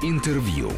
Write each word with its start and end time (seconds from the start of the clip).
Интервью. 0.00 0.70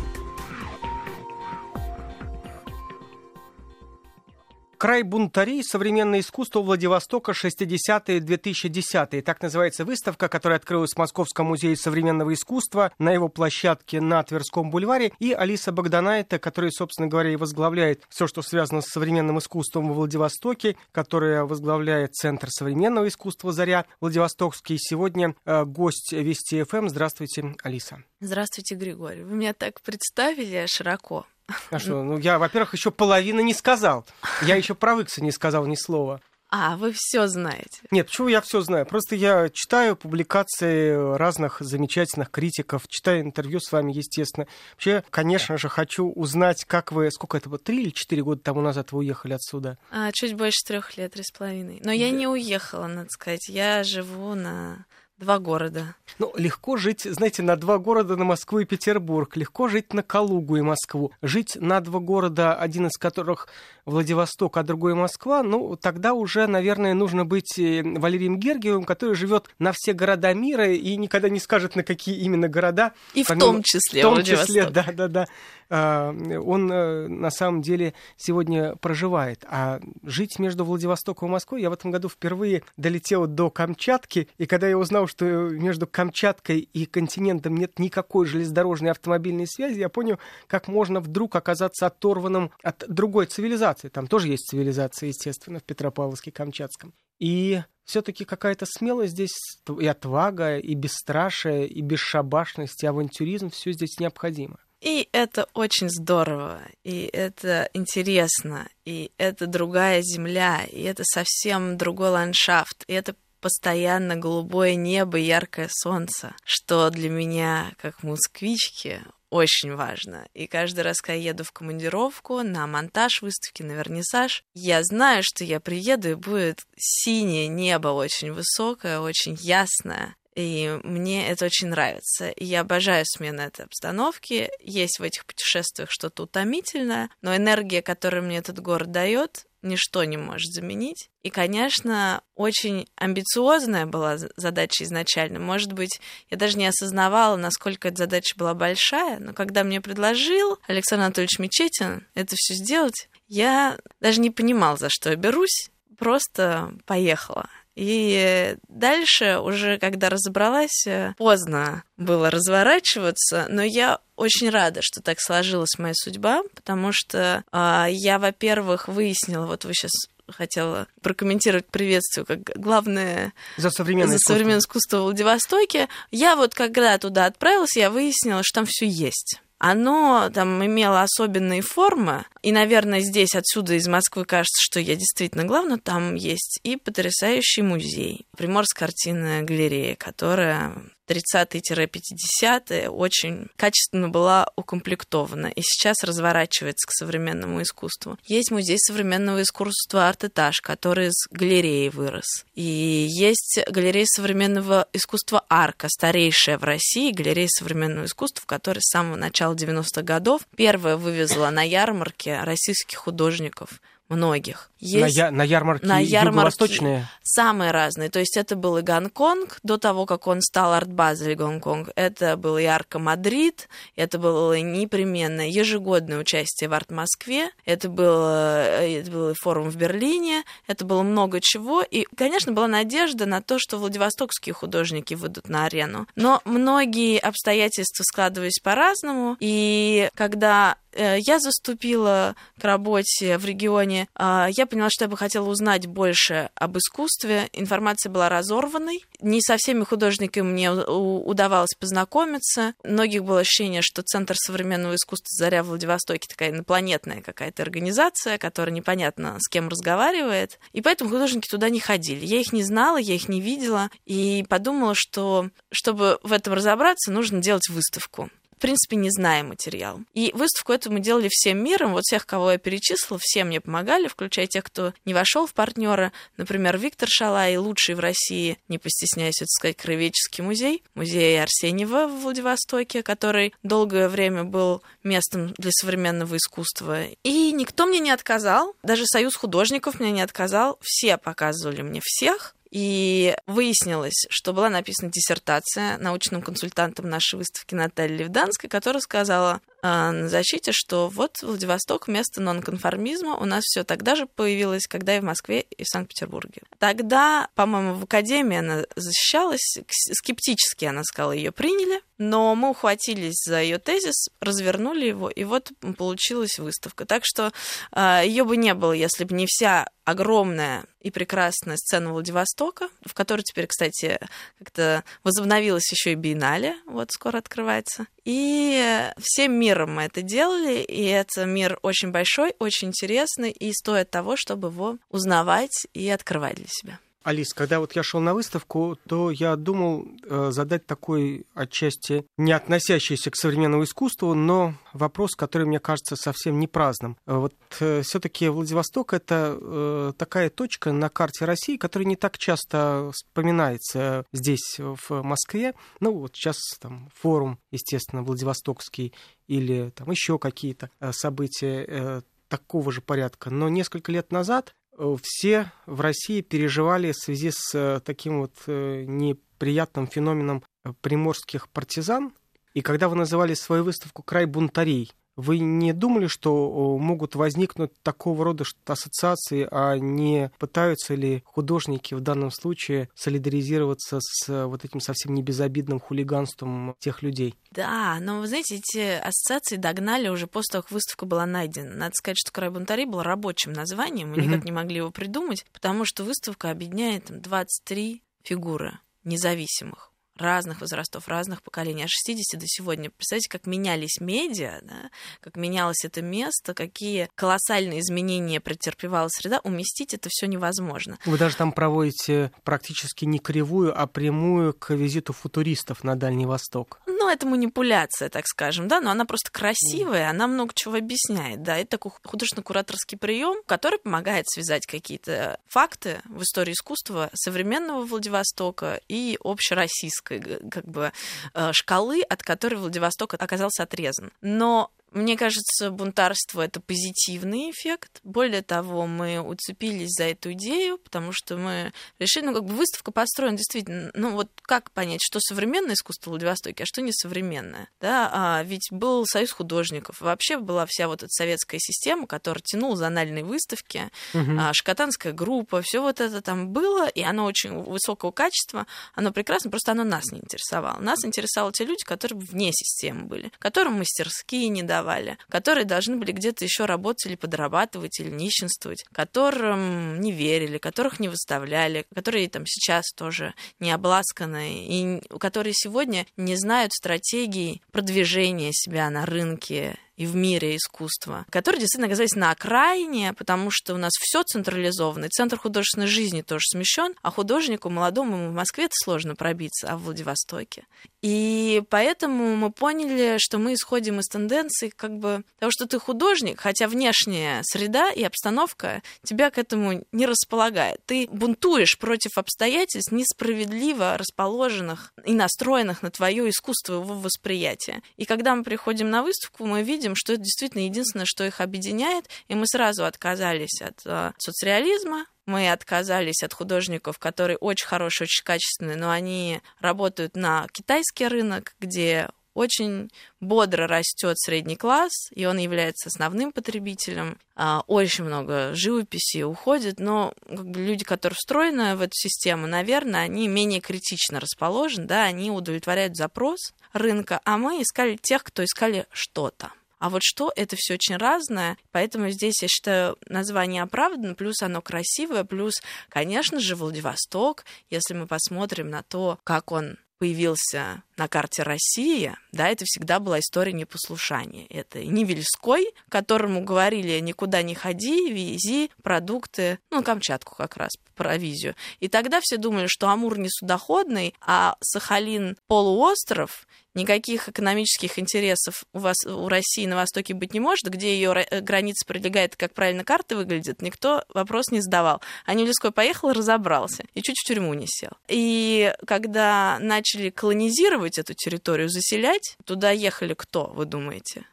Край 4.81 5.03
бунтарей. 5.03 5.63
Современное 5.63 6.21
искусство 6.21 6.63
Владивостока 6.63 7.33
60-е-2010-е. 7.33 9.21
Так 9.21 9.43
называется 9.43 9.85
выставка, 9.85 10.31
которая 10.31 10.59
открылась 10.59 10.95
в 10.95 10.97
Московском 10.97 11.49
музее 11.49 11.77
современного 11.77 12.33
искусства 12.33 12.91
на 12.99 13.13
его 13.13 13.29
площадке 13.29 14.01
на 14.01 14.23
Тверском 14.23 14.71
бульваре. 14.71 15.13
И 15.19 15.35
Алиса 15.35 15.71
Богданайта, 15.71 16.39
которая, 16.39 16.71
собственно 16.71 17.09
говоря, 17.09 17.31
и 17.31 17.37
возглавляет 17.37 18.05
все, 18.09 18.27
что 18.27 18.41
связано 18.41 18.81
с 18.81 18.87
современным 18.87 19.39
искусством 19.39 19.89
во 19.89 19.93
Владивостоке, 19.93 20.79
которая 20.93 21.45
возглавляет 21.45 22.15
Центр 22.15 22.49
современного 22.49 23.07
искусства 23.09 23.53
«Заря» 23.53 23.85
Владивостокский. 24.01 24.79
Сегодня 24.79 25.35
э, 25.45 25.67
гость 25.67 26.15
Вести 26.15 26.63
ФМ. 26.63 26.89
Здравствуйте, 26.89 27.55
Алиса. 27.63 28.03
Здравствуйте, 28.21 28.77
Григорий. 28.77 29.25
Вы 29.25 29.37
меня 29.37 29.53
так 29.53 29.83
представили 29.83 30.65
широко. 30.67 31.27
А 31.71 31.79
что, 31.79 32.03
ну 32.03 32.19
я, 32.19 32.39
во-первых, 32.39 32.75
еще 32.75 32.91
половины 32.91 33.43
не 33.43 33.55
сказал. 33.55 34.07
Я 34.43 34.57
еще 34.57 34.75
про 34.75 34.95
Выкса 34.95 35.23
не 35.23 35.33
сказал 35.33 35.67
ни 35.67 35.75
слова. 35.75 36.21
А, 36.53 36.77
вы 36.77 36.93
все 36.93 37.29
знаете. 37.29 37.81
Нет, 37.93 38.07
почему 38.07 38.27
я 38.27 38.41
все 38.41 38.61
знаю? 38.61 38.85
Просто 38.85 39.15
я 39.15 39.49
читаю 39.51 39.95
публикации 39.95 41.17
разных 41.17 41.59
замечательных 41.61 42.31
критиков, 42.31 42.89
читаю 42.89 43.23
интервью 43.23 43.61
с 43.61 43.71
вами, 43.71 43.93
естественно. 43.93 44.49
Вообще, 44.73 45.05
конечно 45.11 45.57
же, 45.59 45.69
хочу 45.69 46.11
узнать, 46.11 46.65
как 46.65 46.91
вы, 46.91 47.11
сколько 47.13 47.37
это 47.37 47.49
было, 47.49 47.59
три 47.61 47.83
или 47.83 47.91
четыре 47.91 48.25
года 48.25 48.43
тому 48.43 48.63
назад 48.63 48.91
вы 48.91 48.99
уехали 48.99 49.35
отсюда? 49.35 49.79
А, 49.93 50.11
чуть 50.13 50.35
больше 50.35 50.59
трех 50.67 50.97
лет, 50.97 51.13
три 51.13 51.23
с 51.23 51.31
половиной. 51.31 51.81
Но 51.85 51.93
я 51.93 52.11
не 52.11 52.27
уехала, 52.27 52.89
надо 52.89 53.11
сказать. 53.11 53.49
Я 53.49 53.85
живу 53.85 54.35
на 54.35 54.87
Два 55.21 55.39
города. 55.39 55.95
Ну, 56.19 56.33
легко 56.35 56.79
жить, 56.79 57.03
знаете, 57.03 57.43
на 57.43 57.57
два 57.57 57.79
города, 57.79 58.17
на 58.17 58.25
Москву 58.25 58.61
и 58.61 58.65
Петербург. 58.65 59.37
Легко 59.37 59.69
жить 59.69 59.93
на 59.93 60.03
Калугу 60.03 60.57
и 60.57 60.63
Москву. 60.63 61.13
Жить 61.21 61.59
на 61.61 61.83
два 61.83 62.01
города, 62.01 62.55
один 62.55 62.87
из 62.87 62.97
которых 62.97 63.47
Владивосток, 63.91 64.57
а 64.57 64.63
другой 64.63 64.95
Москва, 64.95 65.43
ну, 65.43 65.77
тогда 65.77 66.15
уже, 66.15 66.47
наверное, 66.47 66.95
нужно 66.95 67.25
быть 67.25 67.59
э, 67.59 67.83
Валерием 67.83 68.39
Гергиевым, 68.39 68.85
который 68.85 69.15
живет 69.15 69.51
на 69.59 69.73
все 69.73 69.93
города 69.93 70.33
мира 70.33 70.73
и 70.73 70.97
никогда 70.97 71.29
не 71.29 71.41
скажет, 71.41 71.77
на 71.77 71.83
какие 71.83 72.17
именно 72.17 72.49
города. 72.49 72.93
И 73.15 73.25
помимо... 73.25 73.47
в 73.47 73.47
том 73.47 73.63
числе 73.63 74.01
В 74.01 74.05
том 74.05 74.25
числе, 74.25 74.71
да, 74.71 74.87
да, 74.93 75.09
да. 75.09 75.27
А, 75.73 76.11
он 76.11 76.71
э, 76.73 77.07
на 77.07 77.31
самом 77.31 77.63
деле 77.63 77.95
сегодня 78.17 78.75
проживает. 78.77 79.45
А 79.49 79.81
жить 80.03 80.39
между 80.41 80.65
Владивостоком 80.65 81.29
и 81.29 81.33
Москвой, 81.33 81.63
я 81.63 81.71
в 81.71 81.73
этом 81.73 81.93
году 81.93 82.09
впервые 82.09 82.65
долетел 82.77 83.27
до 83.27 83.51
Камчатки, 83.51 84.29
и 84.37 84.47
когда 84.47 84.69
я 84.69 84.77
узнал, 84.77 85.07
что 85.07 85.25
между 85.25 85.87
Камчаткой 85.87 86.69
и 86.73 86.87
континентом 86.87 87.57
нет 87.57 87.79
никакой 87.79 88.27
железнодорожной 88.27 88.91
автомобильной 88.91 89.47
связи, 89.47 89.79
я 89.79 89.89
понял, 89.89 90.19
как 90.49 90.67
можно 90.67 91.01
вдруг 91.01 91.37
оказаться 91.37 91.87
оторванным 91.87 92.51
от 92.65 92.85
другой 92.89 93.27
цивилизации. 93.27 93.80
Там 93.89 94.07
тоже 94.07 94.29
есть 94.29 94.49
цивилизация, 94.49 95.09
естественно, 95.09 95.61
в 95.61 95.65
Петропавловске-Камчатском. 95.65 96.93
И 97.19 97.63
все-таки 97.85 98.25
какая-то 98.25 98.67
смелость 98.67 99.13
здесь, 99.13 99.35
и 99.81 99.87
отвага, 99.87 100.59
и 100.59 100.75
бесстрашие, 100.75 101.67
и 101.67 101.81
бесшабашность, 101.81 102.83
и 102.83 102.87
авантюризм, 102.87 103.51
все 103.51 103.73
здесь 103.73 103.99
необходимо. 103.99 104.59
И 104.81 105.09
это 105.13 105.47
очень 105.53 105.91
здорово, 105.91 106.63
и 106.85 107.11
это 107.13 107.69
интересно, 107.75 108.67
и 108.87 109.11
это 109.19 109.47
другая 109.47 110.01
земля, 110.01 110.65
и 110.65 110.83
это 110.83 111.03
совсем 111.05 111.77
другой 111.77 112.09
ландшафт, 112.11 112.85
и 112.87 112.95
это 112.95 113.15
постоянно 113.43 114.17
голубое 114.17 114.77
небо 114.77 115.19
яркое 115.19 115.69
солнце, 115.71 116.35
что 116.45 116.89
для 116.89 117.11
меня, 117.11 117.73
как 117.77 118.03
москвички, 118.03 119.03
очень 119.31 119.75
важно. 119.75 120.29
И 120.35 120.47
каждый 120.47 120.81
раз, 120.81 121.01
когда 121.01 121.15
я 121.15 121.31
еду 121.31 121.45
в 121.45 121.53
командировку, 121.53 122.43
на 122.43 122.67
монтаж 122.67 123.23
выставки, 123.23 123.63
на 123.63 123.73
вернисаж, 123.73 124.45
я 124.55 124.83
знаю, 124.83 125.23
что 125.25 125.45
я 125.45 125.61
приеду, 125.61 126.11
и 126.11 126.15
будет 126.15 126.67
синее 126.77 127.49
небо 127.49 127.89
очень 127.89 128.33
высокое, 128.33 129.01
очень 129.01 129.35
ясное. 129.41 130.17
И 130.41 130.81
мне 130.83 131.29
это 131.29 131.45
очень 131.45 131.69
нравится. 131.69 132.31
И 132.31 132.45
я 132.45 132.61
обожаю 132.61 133.05
смену 133.07 133.43
этой 133.43 133.65
обстановки. 133.65 134.51
Есть 134.61 134.99
в 134.99 135.03
этих 135.03 135.25
путешествиях 135.27 135.91
что-то 135.91 136.25
утомительное, 136.25 137.11
но 137.23 137.37
энергия, 137.37 137.83
которую 137.83 138.25
мне 138.25 138.39
этот 138.39 138.61
город 138.61 138.91
дает, 138.91 139.47
ничто 139.63 140.05
не 140.05 140.17
может 140.17 140.53
заменить. 140.53 141.11
И, 141.23 141.31
конечно, 141.31 142.23
очень 142.35 142.89
амбициозная 142.97 143.87
была 143.87 144.17
задача 144.17 144.85
изначально. 144.85 145.39
Может 145.39 145.73
быть, 145.73 146.01
я 146.31 146.37
даже 146.37 146.57
не 146.57 146.67
осознавала, 146.67 147.37
насколько 147.37 147.89
эта 147.89 147.99
задача 147.99 148.35
была 148.37 148.55
большая, 148.55 149.19
но 149.19 149.33
когда 149.33 149.65
мне 149.65 149.81
предложил 149.81 150.59
Александр 150.67 151.05
Анатольевич 151.05 151.39
Мечетин 151.39 152.07
это 152.15 152.35
все 152.39 152.55
сделать, 152.55 153.09
я 153.29 153.79
даже 154.01 154.21
не 154.21 154.31
понимала, 154.31 154.77
за 154.77 154.89
что 154.89 155.11
я 155.11 155.17
берусь, 155.17 155.71
просто 155.99 156.73
поехала. 156.87 157.49
И 157.77 158.57
дальше, 158.69 159.39
уже 159.39 159.79
когда 159.79 160.11
разобралась, 160.11 160.87
э, 160.87 161.15
поздно 161.17 161.85
было 161.97 162.31
разворачиваться, 162.31 163.47
но 163.49 163.63
я 163.63 164.01
очень 164.17 164.51
рада, 164.51 164.81
что 164.83 165.01
так 165.01 165.21
сложилась 165.21 165.79
моя 165.79 165.95
судьба, 165.95 166.43
потому 166.55 166.91
что 166.93 167.45
э, 167.51 167.87
я, 167.91 168.19
во-первых, 168.19 168.89
выяснила, 168.89 169.47
вот 169.47 169.65
вы 169.65 169.73
сейчас 169.75 169.93
хотела 170.33 170.87
прокомментировать 171.03 171.67
приветствие 171.67 172.25
как 172.25 172.41
главное 172.57 173.33
за 173.57 173.71
современное, 173.71 174.19
за 174.19 174.19
современное 174.19 174.61
искусство 174.61 174.99
в 174.99 175.03
Владивостоке. 175.03 175.89
Я 176.11 176.37
вот 176.37 176.55
когда 176.55 176.99
туда 176.99 177.27
отправилась, 177.27 177.77
я 177.77 177.91
выяснила, 177.91 178.43
что 178.45 178.61
там 178.61 178.67
все 178.67 178.87
есть 178.87 179.41
оно 179.61 180.31
там 180.33 180.65
имело 180.65 181.03
особенные 181.03 181.61
формы, 181.61 182.25
и, 182.43 182.51
наверное, 182.51 183.01
здесь 183.01 183.35
отсюда 183.35 183.75
из 183.75 183.87
Москвы 183.87 184.25
кажется, 184.25 184.61
что 184.61 184.81
я 184.81 184.97
действительно 184.97 185.45
главное, 185.45 185.77
там 185.77 186.15
есть 186.15 186.59
и 186.65 186.77
потрясающий 186.77 187.63
музей, 187.63 188.27
Приморская 188.37 188.89
картинная 188.89 189.43
галерея, 189.43 189.95
которая 189.97 190.73
30-50-е 191.11 192.89
очень 192.89 193.49
качественно 193.57 194.09
была 194.09 194.49
укомплектована 194.57 195.49
и 195.49 195.61
сейчас 195.63 196.05
разворачивается 196.05 196.87
к 196.87 196.93
современному 196.93 197.63
искусству. 197.63 198.19
Есть 198.25 198.51
музей 198.51 198.79
современного 198.79 199.43
искусства 199.43 200.09
«Арт-этаж», 200.09 200.61
который 200.61 201.09
из 201.09 201.27
галереи 201.31 201.89
вырос. 201.89 202.45
И 202.55 203.07
есть 203.11 203.59
галерея 203.69 204.07
современного 204.07 204.87
искусства 204.93 205.45
«Арка», 205.49 205.89
старейшая 205.89 206.59
в 206.59 206.65
России 206.65 207.11
галерея 207.11 207.49
современного 207.49 208.07
искусства, 208.07 208.45
которая 208.47 208.81
с 208.81 208.91
самого 208.91 209.17
начала 209.17 209.55
90-х 209.55 210.03
годов 210.03 210.43
первая 210.57 210.97
вывезла 210.97 211.51
на 211.51 211.63
ярмарке 211.63 212.41
российских 212.43 212.99
художников 212.99 213.81
многих. 214.09 214.70
Есть 214.81 215.19
на, 215.19 215.25
я, 215.25 215.31
на 215.31 215.43
ярмарке 215.43 215.87
на 215.87 215.99
юго-восточные? 215.99 217.07
Самые 217.23 217.71
разные. 217.71 218.09
То 218.09 218.19
есть 218.19 218.37
это 218.37 218.57
был 218.57 218.79
и 218.79 218.83
Гонконг, 218.83 219.59
до 219.63 219.77
того, 219.77 220.07
как 220.07 220.27
он 220.27 220.41
стал 220.41 220.73
Art 220.73 220.96
Basel 220.96 221.35
Гонконг. 221.35 221.91
Это 221.97 222.37
был 222.39 222.57
и 222.57 222.65
ARCO 222.65 222.99
Мадрид, 222.99 223.69
это 223.95 224.19
было 224.19 224.59
непременное 224.59 225.49
ежегодное 225.49 226.19
участие 226.19 226.71
в 226.71 226.73
Арт-Москве, 226.73 227.51
это 227.67 227.91
был, 227.91 228.25
э, 228.27 229.01
это 229.01 229.11
был 229.11 229.35
форум 229.35 229.69
в 229.69 229.77
Берлине, 229.77 230.45
это 230.67 230.87
было 230.87 231.03
много 231.03 231.41
чего. 231.43 231.83
И, 231.83 232.07
конечно, 232.17 232.53
была 232.53 232.67
надежда 232.67 233.27
на 233.27 233.43
то, 233.43 233.59
что 233.59 233.77
владивостокские 233.77 234.55
художники 234.55 235.13
выйдут 235.13 235.51
на 235.51 235.67
арену. 235.67 236.07
Но 236.17 236.41
многие 236.47 237.19
обстоятельства 237.19 238.03
складывались 238.03 238.59
по-разному, 238.63 239.37
и 239.41 240.09
когда 240.15 240.77
Э, 240.93 241.17
я 241.19 241.39
заступила 241.39 242.35
к 242.61 242.65
работе 242.65 243.39
в 243.39 243.45
регионе. 243.45 244.09
А, 244.15 244.49
я 244.51 244.67
поняла, 244.71 244.89
что 244.91 245.05
я 245.05 245.09
бы 245.09 245.17
хотела 245.17 245.49
узнать 245.49 245.87
больше 245.87 246.51
об 246.55 246.79
искусстве. 246.79 247.49
Информация 247.53 248.11
была 248.11 248.29
разорванной. 248.29 249.05
Не 249.21 249.43
со 249.43 249.57
всеми 249.59 249.85
художниками 249.85 250.51
мне 250.51 250.71
удавалось 250.71 251.75
познакомиться. 251.79 252.75
Многих 252.85 253.25
было 253.25 253.41
ощущение, 253.41 253.83
что 253.83 254.03
Центр 254.03 254.35
современного 254.37 254.95
искусства 254.95 255.29
«Заря» 255.31 255.63
в 255.63 255.67
Владивостоке 255.67 256.29
такая 256.29 256.51
инопланетная 256.51 257.21
какая-то 257.21 257.63
организация, 257.63 258.39
которая 258.39 258.75
непонятно 258.75 259.37
с 259.39 259.49
кем 259.49 259.69
разговаривает. 259.69 260.59
И 260.73 260.81
поэтому 260.81 261.11
художники 261.11 261.49
туда 261.49 261.69
не 261.69 261.81
ходили. 261.81 262.25
Я 262.25 262.41
их 262.41 262.53
не 262.53 262.63
знала, 262.63 262.97
я 262.97 263.15
их 263.15 263.29
не 263.29 263.41
видела. 263.41 263.91
И 264.07 264.45
подумала, 264.49 264.95
что 264.97 265.51
чтобы 265.71 266.19
в 266.23 266.33
этом 266.33 266.55
разобраться, 266.55 267.13
нужно 267.13 267.43
делать 267.43 267.69
выставку 267.69 268.31
в 268.61 268.63
принципе, 268.63 268.97
не 268.97 269.09
зная 269.11 269.43
материал. 269.43 270.01
И 270.13 270.33
выставку 270.35 270.75
эту 270.75 270.93
мы 270.93 271.01
делали 271.01 271.29
всем 271.31 271.65
миром. 271.65 271.93
Вот 271.93 272.03
всех, 272.05 272.27
кого 272.27 272.53
я 272.53 272.59
перечислила, 272.59 273.19
все 273.19 273.45
мне 273.45 273.59
помогали, 273.59 274.07
включая 274.07 274.47
тех, 274.49 274.65
кто 274.65 274.93
не 275.07 275.15
вошел 275.15 275.47
в 275.47 275.55
партнера. 275.55 276.13
Например, 276.37 276.77
Виктор 276.77 277.09
Шалай, 277.09 277.57
лучший 277.57 277.95
в 277.95 278.01
России, 278.01 278.59
не 278.69 278.77
постесняюсь 278.77 279.41
это 279.41 279.49
сказать, 279.49 279.79
Краеведческий 279.79 280.45
музей, 280.45 280.83
музей 280.95 281.43
Арсеньева 281.43 282.07
в 282.07 282.21
Владивостоке, 282.21 283.03
который 283.03 283.55
долгое 283.63 284.11
время 284.11 284.45
был 284.45 284.83
местом 285.05 285.55
для 285.57 285.71
современного 285.73 286.37
искусства. 286.37 287.05
И 287.25 287.53
никто 287.53 287.87
мне 287.87 287.99
не 287.99 288.11
отказал, 288.11 288.77
даже 288.83 289.07
Союз 289.07 289.37
художников 289.37 290.01
мне 290.01 290.11
не 290.11 290.21
отказал, 290.21 290.79
все 290.83 291.17
показывали 291.17 291.81
мне 291.81 292.03
всех, 292.05 292.55
И 292.71 293.37
выяснилось, 293.47 294.27
что 294.31 294.53
была 294.53 294.69
написана 294.71 295.11
диссертация 295.11 295.99
научным 295.99 296.41
консультантом 296.41 297.09
нашей 297.09 297.37
выставки 297.37 297.75
Натальи 297.75 298.19
Левданской, 298.19 298.71
которая 298.71 299.01
сказала 299.01 299.61
на 299.83 300.29
защите, 300.29 300.73
что 300.73 301.09
вот 301.09 301.43
Владивосток 301.43 302.09
вместо 302.09 302.41
нонконформизма 302.41 303.37
у 303.37 303.45
нас 303.45 303.65
все 303.65 303.85
тогда 303.85 304.15
же 304.15 304.27
появилось, 304.27 304.87
когда 304.87 305.17
и 305.17 305.21
в 305.21 305.25
Москве, 305.25 305.61
и 305.61 305.85
в 305.85 305.89
Санкт-Петербурге. 305.89 306.63
Тогда, 306.79 307.49
по-моему, 307.55 307.95
в 307.95 308.05
Академии 308.05 308.59
она 308.59 308.85
защищалась, 308.97 309.79
скептически 309.89 310.85
она 310.85 311.05
сказала, 311.05 311.33
ее 311.33 311.53
приняли, 311.53 312.01
но 312.21 312.55
мы 312.55 312.71
ухватились 312.71 313.43
за 313.45 313.63
ее 313.63 313.79
тезис, 313.79 314.29
развернули 314.41 315.07
его, 315.07 315.31
и 315.31 315.45
вот 315.45 315.73
получилась 315.97 316.59
выставка. 316.59 317.07
Так 317.07 317.23
что 317.25 317.53
э, 317.93 318.23
ее 318.27 318.45
бы 318.45 318.59
не 318.59 318.75
было, 318.75 318.93
если 318.93 319.25
бы 319.25 319.35
не 319.35 319.47
вся 319.49 319.89
огромная 320.05 320.85
и 321.01 321.11
прекрасная 321.11 321.77
сцена 321.77 322.13
Владивостока, 322.13 322.89
в 323.07 323.15
которой 323.15 323.43
теперь, 323.43 323.67
кстати, 323.67 324.19
как-то 324.59 325.03
возобновилась 325.25 325.91
еще 325.91 326.13
и 326.13 326.15
биеннале, 326.15 326.77
вот 326.87 327.11
скоро 327.11 327.39
открывается. 327.39 328.07
И 328.25 329.11
всем 329.19 329.55
миром 329.55 329.70
мы 329.87 330.03
это 330.03 330.23
делали, 330.23 330.83
и 330.83 331.05
это 331.05 331.45
мир 331.45 331.79
очень 331.83 332.11
большой, 332.11 332.55
очень 332.59 332.89
интересный, 332.89 333.51
и 333.51 333.73
стоит 333.73 334.11
того, 334.11 334.37
чтобы 334.37 334.69
его 334.69 334.99
узнавать 335.11 335.87
и 335.95 336.09
открывать 336.09 336.57
для 336.57 336.67
себя. 336.69 336.99
Алис, 337.23 337.53
когда 337.53 337.81
вот 337.81 337.95
я 337.95 338.03
шел 338.03 338.21
на 338.21 338.33
выставку, 338.33 338.99
то 339.07 339.31
я 339.31 339.57
думал 339.57 340.09
э, 340.25 340.51
задать 340.53 340.87
такой 340.87 341.47
отчасти 341.55 342.25
не 342.39 342.53
относящийся 342.53 343.31
к 343.31 343.37
современному 343.37 343.85
искусству, 343.85 344.35
но 344.35 344.75
вопрос, 344.95 345.35
который 345.35 345.67
мне 345.67 345.81
кажется 345.81 346.17
совсем 346.17 346.59
не 346.59 346.67
праздным. 346.67 347.19
Э, 347.27 347.37
вот 347.37 347.55
э, 347.81 348.01
все-таки 348.03 348.49
Владивосток 348.49 349.13
это 349.13 349.59
э, 349.61 350.13
такая 350.17 350.49
точка 350.49 350.93
на 350.93 351.11
карте 351.11 351.45
России, 351.45 351.77
которая 351.77 352.07
не 352.07 352.17
так 352.17 352.39
часто 352.39 353.11
вспоминается 353.13 354.25
здесь, 354.33 354.79
в 354.79 355.23
Москве. 355.23 355.75
Ну, 356.01 356.13
вот 356.13 356.35
сейчас 356.35 356.57
там 356.81 357.11
форум, 357.15 357.59
естественно, 357.71 358.23
Владивостокский 358.23 359.13
или 359.47 359.91
там 359.91 360.11
еще 360.11 360.39
какие-то 360.39 360.91
э, 361.01 361.13
события 361.13 361.85
э, 361.87 362.23
такого 362.49 362.93
же 362.93 363.01
порядка. 363.01 363.51
Но 363.51 363.69
несколько 363.69 364.13
лет 364.13 364.33
назад 364.33 364.75
все 365.23 365.73
в 365.87 366.01
России 366.01 366.41
переживали 366.41 367.13
в 367.13 367.17
связи 367.17 367.51
с 367.53 367.75
э, 367.75 368.01
таким 368.05 368.41
вот 368.41 368.55
э, 368.67 369.05
неприятным 369.07 370.07
феноменом 370.07 370.63
приморских 371.01 371.69
партизан. 371.69 372.33
И 372.75 372.83
когда 372.83 373.09
вы 373.09 373.17
называли 373.17 373.55
свою 373.55 373.85
выставку 373.85 374.23
«Край 374.23 374.47
бунтарей», 374.47 375.13
вы 375.37 375.59
не 375.59 375.93
думали, 375.93 376.27
что 376.27 376.99
могут 376.99 377.35
возникнуть 377.35 377.93
такого 378.03 378.45
рода 378.45 378.65
ассоциации, 378.87 379.67
а 379.71 379.97
не 379.97 380.51
пытаются 380.59 381.15
ли 381.15 381.43
художники 381.45 382.15
в 382.15 382.21
данном 382.21 382.51
случае 382.51 383.09
солидаризироваться 383.15 384.19
с 384.21 384.67
вот 384.67 384.85
этим 384.85 385.01
совсем 385.01 385.35
небезобидным 385.35 386.01
хулиганством 386.01 386.95
тех 386.99 387.23
людей? 387.23 387.55
Да, 387.71 388.19
но 388.21 388.41
вы 388.41 388.49
знаете, 388.49 388.77
эти 388.77 389.19
ассоциации 389.19 389.77
догнали 389.77 390.29
уже 390.29 390.47
после 390.47 390.73
того, 390.73 390.83
как 390.83 390.93
выставка 390.93 391.27
была 391.27 391.47
найдена. 391.47 391.95
Надо 391.95 392.15
сказать, 392.15 392.39
что 392.39 392.53
«Край 392.53 392.71
бунтарей» 392.71 393.07
был 393.07 393.23
рабочим 393.23 393.73
названием, 393.73 394.31
мы 394.31 394.39
никак 394.39 394.65
не 394.65 394.73
могли 394.73 394.97
его 394.97 395.11
придумать, 395.11 395.65
потому 395.73 396.05
что 396.05 396.25
выставка 396.25 396.71
объединяет 396.71 397.27
23 397.29 398.23
фигуры 398.43 398.99
независимых 399.25 400.10
разных 400.41 400.81
возрастов, 400.81 401.29
разных 401.29 401.63
поколений, 401.63 402.05
от 402.05 402.11
60 402.11 402.61
до 402.61 402.67
сегодня. 402.67 403.11
Представляете, 403.11 403.49
как 403.49 403.67
менялись 403.67 404.21
медиа, 404.21 404.81
да? 404.83 405.11
как 405.41 405.57
менялось 405.57 406.05
это 406.05 406.23
место, 406.23 406.75
какие 406.75 407.29
колоссальные 407.35 408.01
изменения 408.01 408.61
претерпевала 408.61 409.29
среда, 409.29 409.61
уместить 409.65 410.15
это 410.15 410.29
все 410.31 410.47
невозможно. 410.47 411.19
Вы 411.25 411.39
даже 411.39 411.57
там 411.57 411.73
проводите 411.73 412.53
практически 412.65 413.25
не 413.25 413.39
кривую, 413.39 413.99
а 413.99 414.07
прямую 414.07 414.75
к 414.75 414.95
визиту 414.95 415.33
футуристов 415.33 416.05
на 416.05 416.17
Дальний 416.17 416.47
Восток. 416.47 417.01
Ну, 417.07 417.29
это 417.29 417.47
манипуляция, 417.47 418.29
так 418.29 418.47
скажем, 418.47 418.89
да, 418.89 419.01
но 419.01 419.11
она 419.11 419.25
просто 419.25 419.51
красивая, 419.51 420.27
mm. 420.27 420.31
она 420.31 420.47
много 420.47 420.73
чего 420.75 420.97
объясняет, 420.97 421.63
да, 421.63 421.79
это 421.79 421.91
такой 421.91 422.13
художественно-кураторский 422.25 423.19
прием, 423.19 423.63
который 423.67 423.99
помогает 423.99 424.49
связать 424.49 424.87
какие-то 424.87 425.59
факты 425.67 426.21
в 426.25 426.43
истории 426.43 426.73
искусства 426.73 427.31
современного 427.35 428.05
Владивостока 428.05 429.01
и 429.09 429.39
общероссийского 429.43 430.30
как 430.39 430.85
бы 430.87 431.13
э, 431.55 431.73
шкалы, 431.73 432.23
от 432.23 432.43
которой 432.43 432.77
Владивосток 432.77 433.35
оказался 433.35 433.83
отрезан. 433.83 434.31
Но 434.41 434.91
мне 435.13 435.37
кажется, 435.37 435.91
бунтарство— 435.91 436.61
это 436.63 436.81
позитивный 436.81 437.71
эффект. 437.71 438.21
Более 438.23 438.63
того, 438.63 439.07
мы 439.07 439.41
уцепились 439.41 440.11
за 440.11 440.25
эту 440.25 440.53
идею, 440.53 440.99
потому 440.99 441.33
что 441.33 441.57
мы 441.57 441.93
решили, 442.19 442.47
ну, 442.47 442.55
как 442.55 442.65
бы 442.65 442.75
выставка 442.75 443.11
построена 443.11 443.57
действительно, 443.57 444.11
ну, 444.15 444.31
вот 444.31 444.51
как 444.63 444.91
понять, 444.93 445.21
что 445.23 445.41
современное 445.41 445.95
искусство 445.95 446.31
Владивостоке, 446.31 446.85
а 446.85 446.87
что 446.87 447.03
несовременное, 447.03 447.89
да? 448.01 448.31
А, 448.33 448.63
ведь 448.63 448.89
был 448.91 449.27
союз 449.27 449.51
художников, 449.51 450.21
вообще 450.21 450.59
была 450.59 450.87
вся 450.89 451.09
вот 451.09 451.23
эта 451.23 451.31
советская 451.31 451.81
система, 451.81 452.27
которая 452.27 452.63
тянула 452.63 452.97
зональные 452.97 453.45
выставки, 453.45 454.11
угу. 454.33 454.53
а, 454.59 454.73
шкатанская 454.73 455.33
группа, 455.33 455.83
все 455.83 456.01
вот 456.01 456.21
это 456.21 456.41
там 456.41 456.69
было, 456.69 457.09
и 457.09 457.23
оно 457.23 457.45
очень 457.45 457.73
высокого 457.83 458.31
качества, 458.31 458.87
оно 459.15 459.33
прекрасно, 459.33 459.71
просто 459.71 459.93
оно 459.93 460.05
нас 460.05 460.25
не 460.31 460.39
интересовало. 460.39 461.01
Нас 461.01 461.25
интересовали 461.25 461.73
те 461.73 461.85
люди, 461.85 462.05
которые 462.05 462.39
вне 462.39 462.71
системы 462.73 463.25
были, 463.25 463.51
которым 463.59 463.95
мастерские 463.95 464.69
не 464.69 464.83
давали, 464.83 465.00
давали, 465.01 465.39
которые 465.49 465.85
должны 465.85 466.17
были 466.17 466.33
где-то 466.33 466.65
еще 466.65 466.85
работать 466.85 467.27
или 467.27 467.37
подрабатывать, 467.37 468.21
или 468.21 468.31
нищенствовать, 468.31 469.05
которым 469.13 470.21
не 470.21 470.33
верили, 470.33 470.79
которых 470.79 471.21
не 471.21 471.29
выставляли, 471.29 472.07
которые 472.15 472.49
там 472.49 472.65
сейчас 472.67 473.11
тоже 473.15 473.55
не 473.79 473.91
обласканы, 473.91 474.87
и 474.87 475.23
которые 475.39 475.73
сегодня 475.75 476.27
не 476.37 476.57
знают 476.57 476.93
стратегии 476.93 477.81
продвижения 477.93 478.71
себя 478.73 479.09
на 479.11 479.25
рынке 479.25 479.99
и 480.21 480.27
в 480.27 480.37
мире 480.37 480.77
искусства, 480.77 481.47
которые 481.49 481.81
действительно 481.81 482.07
оказались 482.07 482.35
на 482.35 482.51
окраине, 482.51 483.33
потому 483.33 483.71
что 483.73 483.95
у 483.95 483.97
нас 483.97 484.13
все 484.21 484.43
централизовано, 484.43 485.25
и 485.25 485.29
центр 485.29 485.57
художественной 485.57 486.09
жизни 486.09 486.43
тоже 486.43 486.65
смещен, 486.71 487.15
а 487.23 487.31
художнику 487.31 487.89
молодому 487.89 488.51
в 488.51 488.53
Москве 488.53 488.85
это 488.85 488.93
сложно 489.03 489.35
пробиться, 489.35 489.89
а 489.89 489.97
в 489.97 490.03
Владивостоке. 490.03 490.85
И 491.23 491.83
поэтому 491.89 492.57
мы 492.57 492.71
поняли, 492.71 493.37
что 493.39 493.59
мы 493.59 493.75
исходим 493.75 494.21
из 494.21 494.27
тенденции 494.27 494.91
как 494.95 495.19
бы 495.19 495.43
того, 495.59 495.71
что 495.71 495.87
ты 495.87 495.99
художник, 495.99 496.61
хотя 496.61 496.87
внешняя 496.87 497.63
среда 497.63 498.11
и 498.11 498.23
обстановка 498.23 499.03
тебя 499.23 499.51
к 499.51 499.57
этому 499.57 500.05
не 500.13 500.27
располагает. 500.27 501.01
Ты 501.07 501.29
бунтуешь 501.31 501.99
против 501.99 502.37
обстоятельств 502.37 503.13
несправедливо 503.13 504.17
расположенных 504.19 505.13
и 505.25 505.33
настроенных 505.33 506.03
на 506.03 506.11
твое 506.11 506.49
искусство 506.49 506.95
его 506.95 507.15
восприятие. 507.15 508.03
И 508.17 508.25
когда 508.25 508.55
мы 508.55 508.65
приходим 508.65 509.11
на 509.11 509.23
выставку, 509.23 509.67
мы 509.67 509.83
видим, 509.83 510.10
видим, 510.11 510.17
что 510.17 510.33
это 510.33 510.43
действительно 510.43 510.83
единственное, 510.83 511.27
что 511.27 511.45
их 511.45 511.61
объединяет, 511.61 512.27
и 512.49 512.55
мы 512.55 512.67
сразу 512.67 513.05
отказались 513.05 513.81
от 513.81 514.01
э, 514.05 514.33
соцреализма, 514.39 515.27
мы 515.47 515.71
отказались 515.71 516.43
от 516.43 516.53
художников, 516.53 517.19
которые 517.19 517.57
очень 517.57 517.87
хорошие, 517.87 518.27
очень 518.27 518.45
качественные, 518.45 518.97
но 518.97 519.11
они 519.11 519.61
работают 519.81 520.37
на 520.37 520.67
китайский 520.73 521.27
рынок, 521.27 521.75
где 521.81 522.29
очень 522.55 523.11
бодро 523.41 523.87
растет 523.87 524.39
средний 524.39 524.77
класс, 524.77 525.31
и 525.33 525.47
он 525.47 525.59
является 525.59 526.09
основным 526.09 526.53
потребителем. 526.53 527.39
А, 527.55 527.85
очень 527.87 528.25
много 528.25 528.73
живописи 528.75 529.43
уходит, 529.43 530.01
но 530.01 530.35
люди, 530.49 531.05
которые 531.05 531.37
встроены 531.37 531.97
в 531.97 532.01
эту 532.01 532.15
систему, 532.15 532.67
наверное, 532.67 533.23
они 533.23 533.49
менее 533.49 533.81
критично 533.81 534.41
расположены, 534.41 535.07
да, 535.07 535.25
они 535.25 535.51
удовлетворяют 535.51 536.17
запрос 536.17 536.73
рынка, 536.93 537.41
а 537.45 537.57
мы 537.57 537.83
искали 537.83 538.19
тех, 538.21 538.43
кто 538.43 538.65
искали 538.65 539.07
что-то. 539.13 539.73
А 540.01 540.09
вот 540.09 540.23
что, 540.25 540.51
это 540.57 540.77
все 540.77 540.95
очень 540.95 541.17
разное, 541.17 541.77
поэтому 541.93 542.31
здесь, 542.31 542.63
я 542.63 542.69
считаю, 542.69 543.19
название 543.29 543.83
оправдано, 543.83 544.35
плюс 544.35 544.63
оно 544.63 544.81
красивое, 544.81 545.45
плюс, 545.45 545.75
конечно 546.09 546.59
же, 546.59 546.75
Владивосток, 546.75 547.65
если 547.91 548.15
мы 548.15 548.27
посмотрим 548.27 548.89
на 548.89 549.03
то, 549.03 549.39
как 549.45 549.71
он 549.71 549.99
появился 550.21 551.03
на 551.17 551.29
карте 551.29 551.63
России, 551.63 552.35
да, 552.53 552.69
это 552.69 552.85
всегда 552.87 553.21
была 553.21 553.41
история 553.41 553.73
непослушания. 553.73 554.67
Это 554.69 555.03
Невельской, 555.03 555.95
которому 556.11 556.63
говорили 556.63 557.19
никуда 557.21 557.63
не 557.63 557.75
ходи, 557.75 558.31
вези 558.31 558.91
продукты, 559.03 559.79
ну, 559.91 560.03
Камчатку 560.03 560.55
как 560.57 560.77
раз, 560.77 560.91
провизию. 561.15 561.75
И 562.01 562.09
тогда 562.09 562.41
все 562.43 562.59
думали, 562.59 562.87
что 562.87 563.09
Амур 563.09 563.39
не 563.39 563.49
судоходный, 563.51 564.35
а 564.43 564.77
Сахалин 564.81 565.57
полуостров, 565.67 566.67
никаких 566.95 567.49
экономических 567.49 568.19
интересов 568.19 568.85
у 568.93 568.99
вас 568.99 569.17
у 569.27 569.49
России 569.49 569.87
на 569.87 569.97
Востоке 569.97 570.35
быть 570.35 570.55
не 570.55 570.61
может, 570.61 570.89
где 570.89 571.15
ее 571.15 571.33
э, 571.33 571.61
граница 571.61 572.05
прилегает, 572.07 572.57
как 572.57 572.75
правильно 572.75 573.05
карты 573.05 573.37
выглядят, 573.37 573.83
никто 573.83 574.25
вопрос 574.33 574.71
не 574.71 574.81
задавал. 574.81 575.21
А 575.47 575.55
Невельской 575.55 575.93
поехал, 575.93 576.33
разобрался 576.33 577.05
и 577.15 577.23
чуть 577.23 577.37
в 577.39 577.47
тюрьму 577.47 577.75
не 577.75 577.87
сел. 577.89 578.13
И 578.29 578.95
когда 579.07 579.79
начали 579.81 580.31
колонизировать 580.31 581.19
эту 581.19 581.35
территорию, 581.35 581.89
заселять, 581.89 582.57
туда 582.65 582.91
ехали 582.91 583.35
кто, 583.35 583.67
вы 583.67 583.85
думаете? 583.85 584.45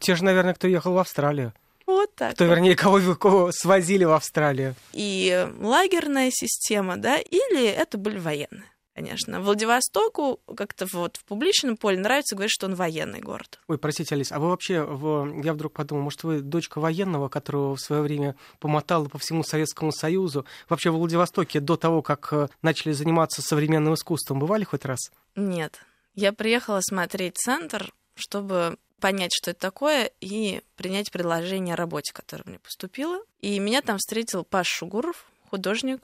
Те 0.00 0.14
же, 0.14 0.24
наверное, 0.24 0.54
кто 0.54 0.68
ехал 0.68 0.92
в 0.92 0.98
Австралию. 0.98 1.52
Вот 1.86 2.14
так. 2.14 2.36
То, 2.36 2.44
вернее, 2.44 2.76
кого, 2.76 3.16
кого 3.16 3.50
свозили 3.50 4.04
в 4.04 4.12
Австралию. 4.12 4.76
И 4.92 5.48
лагерная 5.60 6.30
система, 6.30 6.96
да, 6.96 7.18
или 7.18 7.66
это 7.66 7.98
были 7.98 8.18
военные 8.18 8.64
конечно. 9.00 9.40
Владивостоку 9.40 10.40
как-то 10.56 10.86
вот 10.92 11.16
в 11.16 11.24
публичном 11.24 11.76
поле 11.76 11.98
нравится 11.98 12.36
говорить, 12.36 12.52
что 12.52 12.66
он 12.66 12.74
военный 12.74 13.20
город. 13.20 13.58
Ой, 13.66 13.78
простите, 13.78 14.14
Алис, 14.14 14.30
а 14.30 14.38
вы 14.38 14.48
вообще, 14.48 14.82
в... 14.82 15.42
я 15.42 15.54
вдруг 15.54 15.72
подумал, 15.72 16.04
может, 16.04 16.22
вы 16.22 16.40
дочка 16.40 16.80
военного, 16.80 17.28
которого 17.28 17.76
в 17.76 17.80
свое 17.80 18.02
время 18.02 18.36
помотала 18.58 19.06
по 19.06 19.18
всему 19.18 19.42
Советскому 19.42 19.90
Союзу? 19.90 20.44
Вообще 20.68 20.90
в 20.90 20.96
Владивостоке 20.96 21.60
до 21.60 21.76
того, 21.76 22.02
как 22.02 22.28
э, 22.32 22.48
начали 22.60 22.92
заниматься 22.92 23.40
современным 23.40 23.94
искусством, 23.94 24.38
бывали 24.38 24.64
хоть 24.64 24.84
раз? 24.84 25.10
Нет. 25.34 25.80
Я 26.14 26.32
приехала 26.32 26.80
смотреть 26.82 27.38
центр, 27.38 27.92
чтобы 28.14 28.76
понять, 29.00 29.30
что 29.32 29.52
это 29.52 29.60
такое, 29.60 30.10
и 30.20 30.60
принять 30.76 31.10
предложение 31.10 31.72
о 31.72 31.76
работе, 31.76 32.12
которое 32.12 32.44
мне 32.44 32.58
поступило. 32.58 33.20
И 33.40 33.58
меня 33.58 33.80
там 33.80 33.96
встретил 33.96 34.44
Паш 34.44 34.66
Шугуров, 34.66 35.24
художник, 35.48 36.02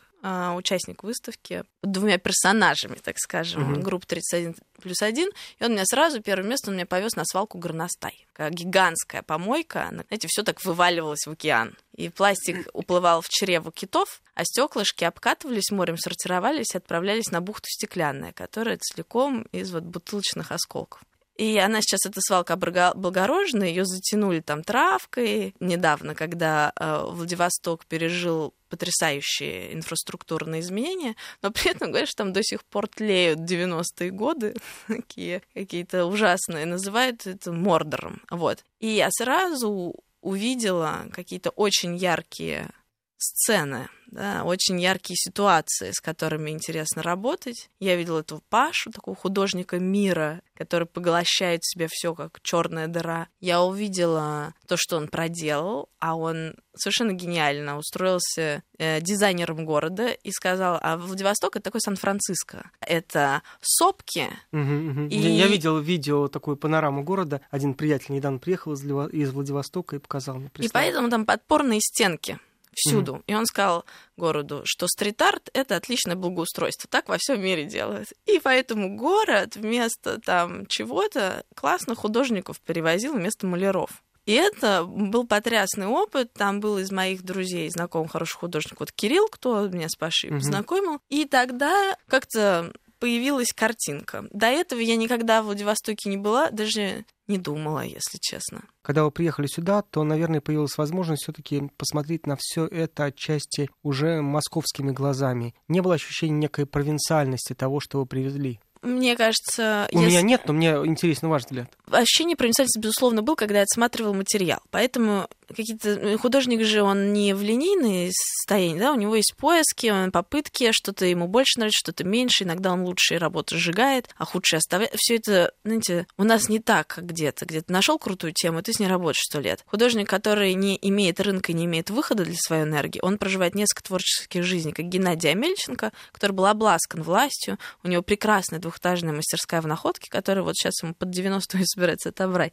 участник 0.56 1.02
выставки, 1.02 1.64
двумя 1.82 2.18
персонажами, 2.18 2.96
так 2.96 3.16
скажем, 3.18 3.74
mm-hmm. 3.74 3.82
группы 3.82 4.06
31 4.06 4.56
плюс 4.80 5.02
один, 5.02 5.30
и 5.58 5.64
он 5.64 5.72
меня 5.72 5.84
сразу, 5.84 6.20
первое 6.20 6.48
место, 6.48 6.70
он 6.70 6.76
меня 6.76 6.86
повез 6.86 7.16
на 7.16 7.24
свалку 7.24 7.58
горностай. 7.58 8.26
Гигантская 8.38 9.22
помойка, 9.22 9.88
знаете, 9.90 10.28
все 10.28 10.42
так 10.42 10.64
вываливалось 10.64 11.26
в 11.26 11.30
океан. 11.30 11.76
И 11.94 12.08
пластик 12.08 12.68
уплывал 12.72 13.20
в 13.22 13.28
чреву 13.28 13.70
китов, 13.70 14.20
а 14.34 14.44
стеклышки 14.44 15.04
обкатывались 15.04 15.70
морем, 15.70 15.96
сортировались 15.96 16.74
и 16.74 16.78
отправлялись 16.78 17.30
на 17.30 17.40
бухту 17.40 17.66
стеклянная, 17.68 18.32
которая 18.32 18.78
целиком 18.78 19.42
из 19.52 19.72
вот 19.72 19.84
бутылочных 19.84 20.52
осколков. 20.52 21.02
И 21.36 21.58
она 21.58 21.82
сейчас, 21.82 22.06
эта 22.06 22.20
свалка 22.20 22.54
облагорожена, 22.54 23.64
ее 23.64 23.84
затянули 23.84 24.40
там 24.40 24.64
травкой. 24.64 25.54
Недавно, 25.60 26.14
когда 26.14 26.72
э, 26.78 27.04
Владивосток 27.08 27.84
пережил 27.86 28.54
потрясающие 28.68 29.74
инфраструктурные 29.74 30.60
изменения, 30.60 31.14
но 31.42 31.50
при 31.50 31.70
этом, 31.70 31.90
говорят, 31.90 32.08
что 32.08 32.24
там 32.24 32.32
до 32.32 32.42
сих 32.42 32.64
пор 32.64 32.88
тлеют 32.88 33.40
90-е 33.40 34.10
годы, 34.10 34.54
такие 34.86 35.42
какие-то 35.54 36.06
ужасные, 36.06 36.66
называют 36.66 37.26
это 37.26 37.52
мордором. 37.52 38.22
Вот. 38.30 38.64
И 38.80 38.88
я 38.88 39.08
сразу 39.10 39.94
увидела 40.22 41.06
какие-то 41.12 41.50
очень 41.50 41.96
яркие 41.96 42.70
сцены, 43.18 43.88
да, 44.08 44.44
очень 44.44 44.80
яркие 44.80 45.16
ситуации, 45.16 45.90
с 45.92 46.00
которыми 46.00 46.50
интересно 46.50 47.02
работать. 47.02 47.70
Я 47.80 47.96
видела 47.96 48.20
эту 48.20 48.42
Пашу, 48.48 48.90
такого 48.90 49.16
художника 49.16 49.78
мира, 49.78 50.42
который 50.54 50.86
поглощает 50.86 51.62
в 51.62 51.70
себя 51.70 51.86
все 51.90 52.14
как 52.14 52.40
черная 52.42 52.86
дыра. 52.86 53.28
Я 53.40 53.62
увидела 53.62 54.54
то, 54.66 54.76
что 54.76 54.96
он 54.96 55.08
проделал, 55.08 55.88
а 55.98 56.14
он 56.14 56.54
совершенно 56.76 57.12
гениально 57.12 57.78
устроился 57.78 58.62
э, 58.78 59.00
дизайнером 59.00 59.64
города 59.64 60.08
и 60.08 60.30
сказал, 60.30 60.78
а 60.80 60.96
Владивосток 60.96 61.56
это 61.56 61.64
такой 61.64 61.80
Сан-Франциско. 61.80 62.70
Это 62.80 63.42
сопки. 63.60 64.28
Угу, 64.52 64.60
угу. 64.60 65.00
И... 65.08 65.16
Я, 65.16 65.30
я 65.30 65.46
видел 65.48 65.78
видео, 65.78 66.28
такую 66.28 66.56
панораму 66.56 67.02
города. 67.02 67.40
Один 67.50 67.74
приятель 67.74 68.14
недавно 68.14 68.38
приехал 68.38 68.74
из, 68.74 68.82
из 68.84 69.30
Владивостока 69.30 69.96
и 69.96 69.98
показал 69.98 70.36
мне. 70.36 70.50
И 70.58 70.68
поэтому 70.68 71.10
там 71.10 71.24
подпорные 71.24 71.80
стенки 71.80 72.38
всюду. 72.76 73.14
Mm-hmm. 73.14 73.24
И 73.26 73.34
он 73.34 73.46
сказал 73.46 73.84
городу, 74.16 74.62
что 74.64 74.86
стрит-арт— 74.86 75.50
это 75.54 75.76
отличное 75.76 76.14
благоустройство. 76.14 76.88
Так 76.90 77.08
во 77.08 77.16
всем 77.18 77.42
мире 77.42 77.64
делают. 77.64 78.08
И 78.26 78.38
поэтому 78.38 78.96
город 78.96 79.56
вместо 79.56 80.20
там 80.20 80.66
чего-то 80.66 81.44
классных 81.56 81.98
художников 81.98 82.60
перевозил 82.60 83.14
вместо 83.14 83.46
маляров. 83.46 84.02
И 84.26 84.32
это 84.32 84.84
был 84.84 85.26
потрясный 85.26 85.86
опыт. 85.86 86.32
Там 86.32 86.60
был 86.60 86.78
из 86.78 86.90
моих 86.90 87.22
друзей, 87.22 87.70
знакомых 87.70 88.12
хороший 88.12 88.36
художник, 88.36 88.80
вот 88.80 88.92
Кирилл, 88.92 89.28
кто 89.28 89.66
меня 89.68 89.88
с 89.88 89.96
Пашей 89.96 90.30
mm-hmm. 90.30 90.38
познакомил. 90.38 90.98
И 91.08 91.24
тогда 91.24 91.96
как-то 92.08 92.72
появилась 93.06 93.52
картинка. 93.54 94.24
До 94.32 94.46
этого 94.48 94.80
я 94.80 94.96
никогда 94.96 95.40
в 95.40 95.44
Владивостоке 95.44 96.10
не 96.10 96.16
была, 96.16 96.50
даже 96.50 97.04
не 97.28 97.38
думала, 97.38 97.84
если 97.84 98.18
честно. 98.20 98.64
Когда 98.82 99.04
вы 99.04 99.12
приехали 99.12 99.46
сюда, 99.46 99.82
то, 99.82 100.02
наверное, 100.02 100.40
появилась 100.40 100.76
возможность 100.76 101.22
все-таки 101.22 101.70
посмотреть 101.76 102.26
на 102.26 102.36
все 102.36 102.66
это 102.66 103.04
отчасти 103.04 103.70
уже 103.84 104.22
московскими 104.22 104.90
глазами. 104.90 105.54
Не 105.68 105.82
было 105.82 105.94
ощущения 105.94 106.36
некой 106.36 106.66
провинциальности 106.66 107.54
того, 107.54 107.78
что 107.78 108.00
вы 108.00 108.06
привезли. 108.06 108.58
Мне 108.82 109.16
кажется... 109.16 109.88
У 109.92 110.00
если... 110.00 110.10
меня 110.10 110.22
нет, 110.22 110.42
но 110.46 110.52
мне 110.52 110.70
интересен 110.70 111.28
ваш 111.28 111.42
взгляд. 111.44 111.70
Ощущение 111.88 112.36
провинциальности, 112.36 112.80
безусловно, 112.80 113.22
был, 113.22 113.36
когда 113.36 113.58
я 113.58 113.62
отсматривал 113.62 114.14
материал. 114.14 114.58
Поэтому 114.70 115.28
какие-то 115.54 115.90
э, 115.90 116.16
художник 116.16 116.64
же 116.64 116.82
он 116.82 117.12
не 117.12 117.34
в 117.34 117.42
линейной 117.42 118.10
состоянии, 118.12 118.78
да, 118.78 118.92
у 118.92 118.96
него 118.96 119.16
есть 119.16 119.34
поиски, 119.36 120.10
попытки, 120.10 120.72
что-то 120.72 121.04
ему 121.06 121.28
больше 121.28 121.58
нравится, 121.58 121.78
что-то 121.78 122.04
меньше, 122.04 122.44
иногда 122.44 122.72
он 122.72 122.82
лучшие 122.82 123.18
работы 123.18 123.56
сжигает, 123.56 124.08
а 124.16 124.24
худшие 124.24 124.58
оставляет. 124.58 124.94
Все 124.96 125.16
это, 125.16 125.52
знаете, 125.64 126.06
у 126.16 126.24
нас 126.24 126.48
не 126.48 126.58
так, 126.58 126.86
как 126.88 127.06
где-то. 127.06 127.44
Где-то 127.46 127.72
нашел 127.72 127.98
крутую 127.98 128.32
тему, 128.32 128.60
и 128.60 128.62
ты 128.62 128.72
с 128.72 128.80
ней 128.80 128.88
работаешь 128.88 129.18
сто 129.18 129.40
лет. 129.40 129.64
Художник, 129.66 130.08
который 130.08 130.54
не 130.54 130.78
имеет 130.80 131.20
рынка 131.20 131.52
не 131.52 131.64
имеет 131.64 131.90
выхода 131.90 132.24
для 132.24 132.36
своей 132.36 132.62
энергии, 132.64 133.00
он 133.02 133.18
проживает 133.18 133.54
несколько 133.54 133.82
творческих 133.82 134.42
жизней, 134.42 134.72
как 134.72 134.86
Геннадий 134.86 135.30
Амельченко, 135.30 135.92
который 136.12 136.32
был 136.32 136.46
обласкан 136.46 137.02
властью, 137.02 137.58
у 137.82 137.88
него 137.88 138.02
прекрасная 138.02 138.60
двухэтажная 138.60 139.12
мастерская 139.12 139.60
в 139.60 139.66
находке, 139.66 140.10
которая 140.10 140.44
вот 140.44 140.56
сейчас 140.56 140.82
ему 140.82 140.94
под 140.94 141.10
90 141.10 141.58
собирается 141.64 142.10
отобрать. 142.10 142.52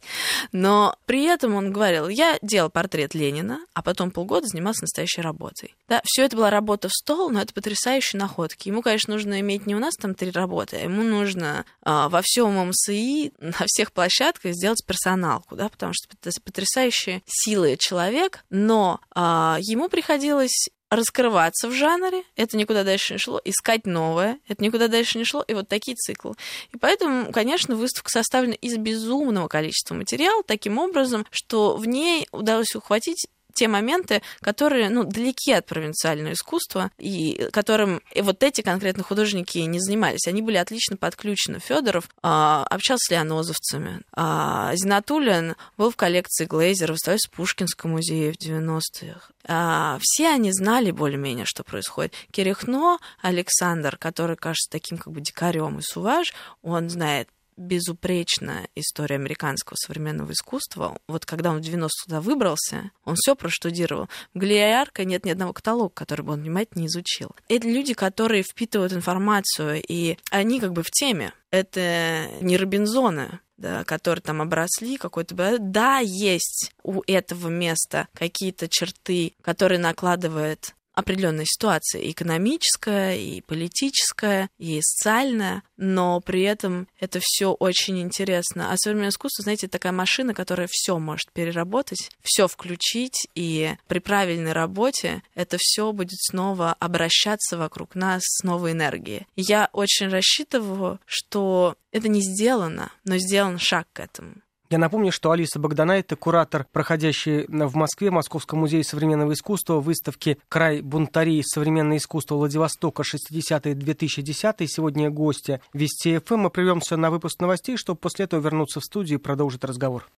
Но 0.52 0.96
при 1.06 1.24
этом 1.24 1.54
он 1.54 1.72
говорил, 1.72 2.08
я 2.08 2.38
делал 2.42 2.70
портрет 2.84 3.14
Ленина, 3.14 3.60
а 3.72 3.82
потом 3.82 4.10
полгода 4.10 4.46
занимался 4.46 4.82
настоящей 4.82 5.22
работой. 5.22 5.74
Да, 5.88 6.02
все 6.04 6.24
это 6.24 6.36
была 6.36 6.50
работа 6.50 6.88
в 6.88 6.92
стол, 6.92 7.30
но 7.30 7.40
это 7.40 7.54
потрясающие 7.54 8.20
находки. 8.20 8.68
Ему, 8.68 8.82
конечно, 8.82 9.14
нужно 9.14 9.40
иметь 9.40 9.64
не 9.64 9.74
у 9.74 9.78
нас 9.78 9.94
там 9.94 10.14
три 10.14 10.30
работы, 10.30 10.76
а 10.76 10.80
ему 10.80 11.02
нужно 11.02 11.64
а, 11.82 12.10
во 12.10 12.20
всем 12.22 12.54
МСИ, 12.68 13.32
на 13.40 13.64
всех 13.66 13.90
площадках 13.92 14.52
сделать 14.52 14.84
персоналку, 14.86 15.56
да, 15.56 15.70
потому 15.70 15.92
что 15.94 16.08
это 16.20 16.30
потрясающие 16.42 17.22
силы 17.24 17.78
человек, 17.80 18.44
но 18.50 19.00
а, 19.14 19.56
ему 19.60 19.88
приходилось 19.88 20.68
раскрываться 20.96 21.68
в 21.68 21.72
жанре, 21.72 22.22
это 22.36 22.56
никуда 22.56 22.84
дальше 22.84 23.14
не 23.14 23.18
шло, 23.18 23.40
искать 23.44 23.86
новое, 23.86 24.38
это 24.48 24.62
никуда 24.62 24.88
дальше 24.88 25.18
не 25.18 25.24
шло, 25.24 25.42
и 25.46 25.54
вот 25.54 25.68
такие 25.68 25.94
циклы. 25.96 26.34
И 26.72 26.76
поэтому, 26.76 27.32
конечно, 27.32 27.76
выставка 27.76 28.10
составлена 28.10 28.54
из 28.54 28.76
безумного 28.76 29.48
количества 29.48 29.94
материала, 29.94 30.42
таким 30.44 30.78
образом, 30.78 31.26
что 31.30 31.76
в 31.76 31.86
ней 31.86 32.26
удалось 32.32 32.74
ухватить 32.74 33.26
те 33.54 33.68
моменты, 33.68 34.22
которые, 34.40 34.90
ну, 34.90 35.04
далеки 35.04 35.52
от 35.52 35.66
провинциального 35.66 36.32
искусства, 36.32 36.90
и 36.98 37.48
которым 37.52 38.02
и 38.12 38.20
вот 38.20 38.42
эти 38.42 38.60
конкретно 38.60 39.02
художники 39.02 39.58
не 39.58 39.80
занимались. 39.80 40.26
Они 40.26 40.42
были 40.42 40.56
отлично 40.56 40.96
подключены. 40.96 41.60
Федоров 41.60 42.08
а, 42.22 42.64
общался 42.68 43.06
с 43.06 43.10
леонозовцами. 43.10 44.02
А, 44.12 44.72
Зинатулин 44.74 45.54
был 45.76 45.90
в 45.90 45.96
коллекции 45.96 46.44
Глейзера, 46.44 46.92
выставлялся 46.92 47.28
в 47.30 47.36
Пушкинском 47.36 47.92
музее 47.92 48.32
в 48.32 48.36
90-х. 48.36 49.30
А, 49.46 49.98
все 50.00 50.28
они 50.28 50.52
знали 50.52 50.90
более-менее, 50.90 51.44
что 51.46 51.64
происходит. 51.64 52.14
Кирихно, 52.30 52.98
Александр, 53.20 53.96
который 53.96 54.36
кажется 54.36 54.70
таким 54.70 54.98
как 54.98 55.12
бы 55.12 55.20
дикарем 55.20 55.78
и 55.78 55.82
суваж, 55.82 56.34
он 56.62 56.88
знает 56.88 57.28
безупречная 57.56 58.68
история 58.74 59.16
американского 59.16 59.76
современного 59.76 60.32
искусства. 60.32 60.98
Вот 61.08 61.26
когда 61.26 61.50
он 61.50 61.58
в 61.58 61.60
90 61.62 62.04
туда 62.06 62.20
выбрался, 62.20 62.90
он 63.04 63.14
все 63.16 63.34
проштудировал. 63.34 64.08
В 64.32 64.38
Глиярка 64.38 65.04
нет 65.04 65.24
ни 65.24 65.30
одного 65.30 65.52
каталога, 65.52 65.92
который 65.94 66.22
бы 66.22 66.32
он 66.32 66.42
внимательно 66.42 66.86
изучил. 66.86 67.30
Это 67.48 67.68
люди, 67.68 67.94
которые 67.94 68.42
впитывают 68.42 68.92
информацию, 68.92 69.82
и 69.86 70.18
они 70.30 70.60
как 70.60 70.72
бы 70.72 70.82
в 70.82 70.90
теме. 70.90 71.32
Это 71.50 72.28
не 72.40 72.56
Робинзоны, 72.56 73.40
да, 73.56 73.84
которые 73.84 74.22
там 74.22 74.42
обросли 74.42 74.96
какой-то... 74.96 75.58
Да, 75.58 75.98
есть 75.98 76.72
у 76.82 77.02
этого 77.06 77.48
места 77.48 78.08
какие-то 78.14 78.68
черты, 78.68 79.34
которые 79.42 79.78
накладывает 79.78 80.74
определенная 80.94 81.44
ситуация, 81.44 82.10
экономическая, 82.10 83.16
и 83.16 83.40
политическая, 83.40 84.48
и 84.58 84.80
социальная, 84.80 85.62
но 85.76 86.20
при 86.20 86.42
этом 86.42 86.88
это 86.98 87.18
все 87.22 87.52
очень 87.52 88.00
интересно. 88.00 88.72
А 88.72 88.76
современное 88.76 89.10
искусство, 89.10 89.42
знаете, 89.42 89.68
такая 89.68 89.92
машина, 89.92 90.34
которая 90.34 90.68
все 90.70 90.98
может 90.98 91.30
переработать, 91.32 92.10
все 92.22 92.48
включить, 92.48 93.26
и 93.34 93.74
при 93.88 93.98
правильной 93.98 94.52
работе 94.52 95.22
это 95.34 95.56
все 95.60 95.92
будет 95.92 96.20
снова 96.20 96.74
обращаться 96.78 97.58
вокруг 97.58 97.94
нас 97.94 98.22
с 98.24 98.42
новой 98.42 98.72
энергией. 98.72 99.26
Я 99.36 99.68
очень 99.72 100.08
рассчитываю, 100.08 101.00
что 101.06 101.76
это 101.90 102.08
не 102.08 102.20
сделано, 102.22 102.92
но 103.04 103.18
сделан 103.18 103.58
шаг 103.58 103.86
к 103.92 104.00
этому. 104.00 104.34
Я 104.74 104.78
напомню, 104.78 105.12
что 105.12 105.30
Алиса 105.30 105.60
Богдана— 105.60 105.92
это 106.00 106.16
куратор, 106.16 106.66
проходящий 106.72 107.46
в 107.46 107.76
Москве, 107.76 108.10
Московском 108.10 108.58
музее 108.58 108.82
современного 108.82 109.32
искусства, 109.34 109.74
выставки 109.78 110.36
«Край 110.48 110.80
бунтарей. 110.80 111.44
Современное 111.44 111.98
искусство 111.98 112.34
Владивостока. 112.34 113.04
60-2010». 113.04 114.66
Сегодня 114.66 115.10
гостя 115.10 115.60
Вести 115.72 116.18
ФМ. 116.18 116.34
Эм. 116.34 116.40
Мы 116.40 116.50
прервемся 116.50 116.96
на 116.96 117.12
выпуск 117.12 117.38
новостей, 117.38 117.76
чтобы 117.76 118.00
после 118.00 118.24
этого 118.24 118.40
вернуться 118.40 118.80
в 118.80 118.84
студию 118.84 119.20
и 119.20 119.22
продолжить 119.22 119.62
разговор. 119.62 120.08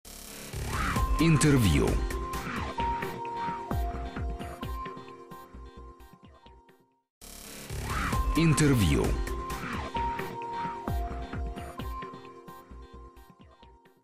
Интервью. 1.20 1.90
Интервью. 8.38 9.04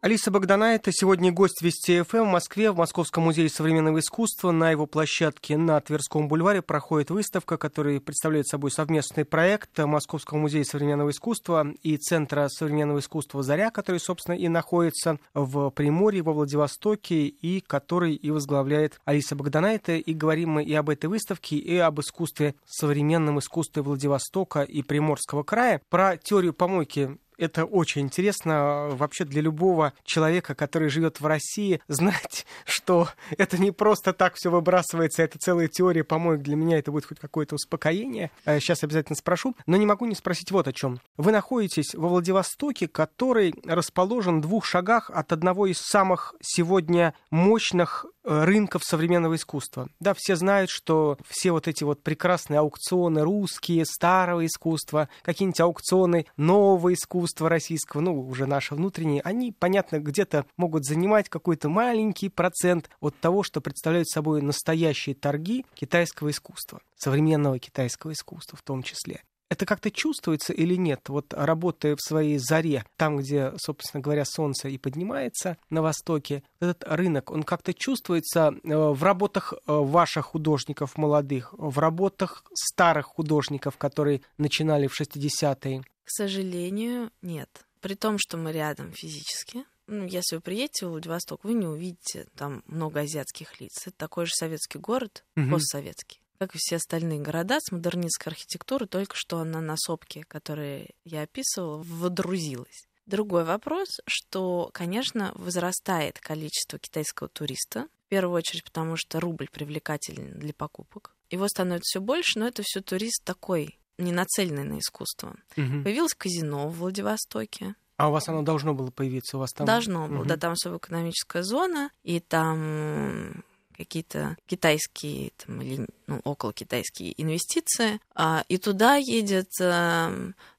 Алиса 0.03 0.33
Богдана– 0.33 0.65
это 0.75 0.91
сегодня 0.93 1.31
гость 1.31 1.63
Вести 1.63 2.03
ФМ 2.03 2.25
в 2.25 2.33
Москве, 2.33 2.73
в 2.73 2.77
Московском 2.77 3.23
музее 3.23 3.49
современного 3.49 4.01
искусства. 4.01 4.51
На 4.51 4.73
его 4.73 4.87
площадке 4.87 5.57
на 5.57 5.81
Тверском 5.81 6.27
бульваре 6.27 6.61
проходит 6.61 7.13
выставка, 7.13 7.57
которая 7.57 8.01
представляет 8.01 8.49
собой 8.49 8.73
совместный 8.73 9.25
проект 9.25 9.79
Московского 9.79 10.39
музея 10.39 10.65
современного 10.65 11.11
искусства 11.11 11.69
и 11.85 11.97
Центра 11.99 12.49
современного 12.49 12.99
искусства 12.99 13.45
«Заря», 13.45 13.71
который, 13.71 14.01
собственно, 14.01 14.35
и 14.35 14.49
находится 14.49 15.21
в 15.35 15.71
Приморье, 15.71 16.23
во 16.25 16.33
Владивостоке, 16.33 17.27
и 17.27 17.61
который 17.61 18.15
и 18.17 18.33
возглавляет 18.33 19.01
Алиса 19.05 19.37
Богдана. 19.37 19.67
Это 19.67 19.93
и 19.93 20.15
говорим 20.15 20.51
мы 20.51 20.65
и 20.65 20.75
об 20.75 20.91
этой 20.91 21.07
выставке, 21.07 21.55
и 21.55 21.77
об 21.77 22.01
искусстве, 22.01 22.57
современном 22.67 23.39
искусстве 23.39 23.83
Владивостока 23.83 24.63
и 24.63 24.83
Приморского 24.83 25.45
края. 25.45 25.81
Про 25.89 26.17
теорию 26.17 26.55
помойки 26.55 27.19
это 27.43 27.65
очень 27.65 28.03
интересно 28.03 28.89
вообще 28.93 29.25
для 29.25 29.43
любого 29.43 29.93
человека, 30.05 30.55
который 30.55 30.89
живет 30.89 31.21
в 31.21 31.27
России, 31.27 31.81
знать, 31.89 32.47
что 32.65 33.09
это 33.37 33.59
не 33.59 33.73
просто 33.73 34.13
так 34.13 34.35
все 34.37 34.51
выбрасывается, 34.51 35.23
это 35.23 35.39
целая 35.39 35.69
теория 35.69 36.05
помоек. 36.05 36.43
Для 36.43 36.57
меня 36.57 36.79
это 36.79 36.93
будет 36.93 37.07
хоть 37.07 37.19
какое-то 37.19 37.57
успокоение. 37.57 38.31
Сейчас 38.45 38.83
э, 38.83 38.87
обязательно 38.87 39.17
спрошу, 39.17 39.57
но 39.67 39.77
не 39.77 39.87
могу 39.87 40.07
не 40.07 40.15
спросить 40.15 40.51
вот 40.51 40.69
о 40.69 40.73
чем. 40.73 41.01
Вы 41.17 41.33
находитесь 41.33 41.95
во 41.95 42.09
Владивостоке, 42.09 42.89
который 42.89 43.55
расположен 43.65 44.39
в 44.39 44.43
двух 44.43 44.65
шагах 44.65 45.11
от 45.11 45.33
одного 45.33 45.67
из 45.67 45.79
самых 45.79 46.35
сегодня 46.41 47.15
мощных 47.31 48.07
Э, 48.25 48.45
рынков 48.45 48.83
современного 48.85 49.35
искусства. 49.35 49.89
Да, 49.99 50.15
все 50.17 50.37
знают, 50.37 50.71
что 50.71 51.19
все 51.29 51.51
вот 51.51 51.67
эти 51.67 51.83
вот 51.83 52.05
прекрасные 52.05 52.61
аукционы 52.61 53.23
русские, 53.23 53.85
старого 53.85 54.47
искусства, 54.47 55.09
какие-нибудь 55.23 55.61
аукционы 55.61 56.27
нового 56.37 56.93
искусства 56.95 57.32
российского, 57.41 58.01
ну, 58.01 58.21
уже 58.21 58.47
наши 58.47 58.75
внутренние, 58.75 59.23
они, 59.23 59.53
понятно, 59.53 59.99
где-то 59.99 60.47
могут 60.57 60.85
занимать 60.85 61.29
какой-то 61.29 61.69
маленький 61.69 62.29
процент 62.29 62.91
от 63.01 63.17
того, 63.19 63.43
что 63.43 63.61
представляют 63.61 64.09
собой 64.09 64.43
настоящие 64.43 65.15
торги 65.15 65.65
китайского 65.75 66.31
искусства, 66.31 66.81
современного 66.97 67.59
китайского 67.59 68.13
искусства 68.13 68.59
в 68.59 68.63
том 68.63 68.83
числе. 68.83 69.23
Это 69.53 69.67
как-то 69.67 69.91
чувствуется 69.91 70.55
или 70.55 70.77
нет? 70.77 71.11
Вот 71.11 71.35
работая 71.35 71.95
в 71.95 72.01
своей 72.01 72.39
заре, 72.39 72.87
там, 72.97 73.19
где, 73.19 73.53
собственно 73.59 74.01
говоря, 74.01 74.25
солнце 74.25 74.71
и 74.71 74.79
поднимается 74.79 75.59
на 75.69 75.83
востоке, 75.83 76.43
этот 76.59 76.85
рынок, 76.87 77.31
он 77.31 77.43
как-то 77.43 77.75
чувствуется 77.75 78.55
э, 78.55 78.75
в 78.75 79.03
работах 79.03 79.53
э, 79.53 79.59
ваших 79.67 80.25
художников 80.25 80.97
молодых, 80.97 81.53
в 81.53 81.79
работах 81.79 82.45
старых 82.55 83.05
художников, 83.05 83.77
которые 83.77 84.23
начинали 84.39 84.87
в 84.87 84.99
60-е? 84.99 85.83
К 86.05 86.11
сожалению, 86.11 87.11
нет. 87.23 87.67
При 87.81 87.95
том, 87.95 88.19
что 88.19 88.37
мы 88.37 88.53
рядом 88.53 88.93
физически, 88.93 89.65
ну, 89.87 90.07
если 90.07 90.37
вы 90.37 90.43
приедете 90.43 90.87
в 90.87 90.91
Владивосток, 90.91 91.45
вы 91.45 91.55
не 91.55 91.67
увидите 91.67 92.27
там 92.37 92.63
много 92.67 93.01
азиатских 93.01 93.61
лиц. 93.61 93.87
Это 93.87 93.97
такой 93.97 94.27
же 94.27 94.33
советский 94.35 94.79
город, 94.79 95.25
угу. 95.37 95.51
постсоветский 95.51 96.23
как 96.39 96.57
и 96.57 96.59
все 96.59 96.75
остальные 96.75 97.21
города 97.21 97.59
с 97.61 97.71
модернистской 97.71 98.33
архитектурой, 98.33 98.89
только 98.89 99.15
что 99.15 99.39
она 99.39 99.61
на 99.61 99.77
сопке, 99.77 100.25
которые 100.25 100.91
я 101.05 101.23
описывала, 101.23 101.81
водрузилась. 101.85 102.89
Другой 103.07 103.45
вопрос, 103.45 104.01
что, 104.09 104.69
конечно, 104.75 105.31
возрастает 105.37 106.19
количество 106.19 106.81
китайского 106.81 107.29
туриста, 107.29 107.87
в 108.07 108.09
первую 108.09 108.39
очередь 108.39 108.65
потому, 108.65 108.97
что 108.97 109.21
рубль 109.21 109.49
привлекательный 109.53 110.33
для 110.33 110.53
покупок. 110.53 111.15
Его 111.31 111.47
становится 111.47 111.99
все 111.99 112.01
больше, 112.01 112.41
но 112.41 112.49
это 112.49 112.65
все 112.65 112.81
турист 112.81 113.23
такой, 113.23 113.79
не 114.03 114.13
нацеленный 114.13 114.65
на 114.65 114.79
искусство. 114.79 115.37
Угу. 115.57 115.85
Появилось 115.85 116.15
казино 116.15 116.69
в 116.69 116.79
Владивостоке. 116.79 117.75
А 117.97 118.09
у 118.09 118.13
вас 118.13 118.29
оно 118.29 118.43
должно 118.43 118.75
было 118.75 118.91
появиться? 118.91 119.37
У 119.37 119.41
вас 119.41 119.53
там... 119.53 119.67
Должно 119.67 120.09
было, 120.09 120.21
угу. 120.21 120.25
да, 120.25 120.37
там 120.37 120.53
особая 120.53 120.79
экономическая 120.79 121.43
зона, 121.43 121.91
и 122.03 122.21
там 122.21 123.45
какие-то 123.77 124.37
китайские 124.47 125.33
там, 125.37 125.61
или 125.61 125.87
ну, 126.07 126.21
около 126.25 126.53
китайские 126.53 127.21
инвестиции, 127.21 128.01
а, 128.15 128.45
и 128.49 128.59
туда 128.59 128.97
едет, 128.97 129.51
а, 129.61 130.11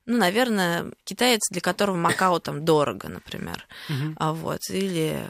ну, 0.06 0.18
наверное, 0.18 0.92
китаец, 1.04 1.42
для 1.52 1.62
которого 1.62 1.96
Макао 1.96 2.40
там 2.40 2.66
дорого, 2.66 3.08
например, 3.08 3.66
а, 4.18 4.34
вот, 4.34 4.62
или 4.70 5.24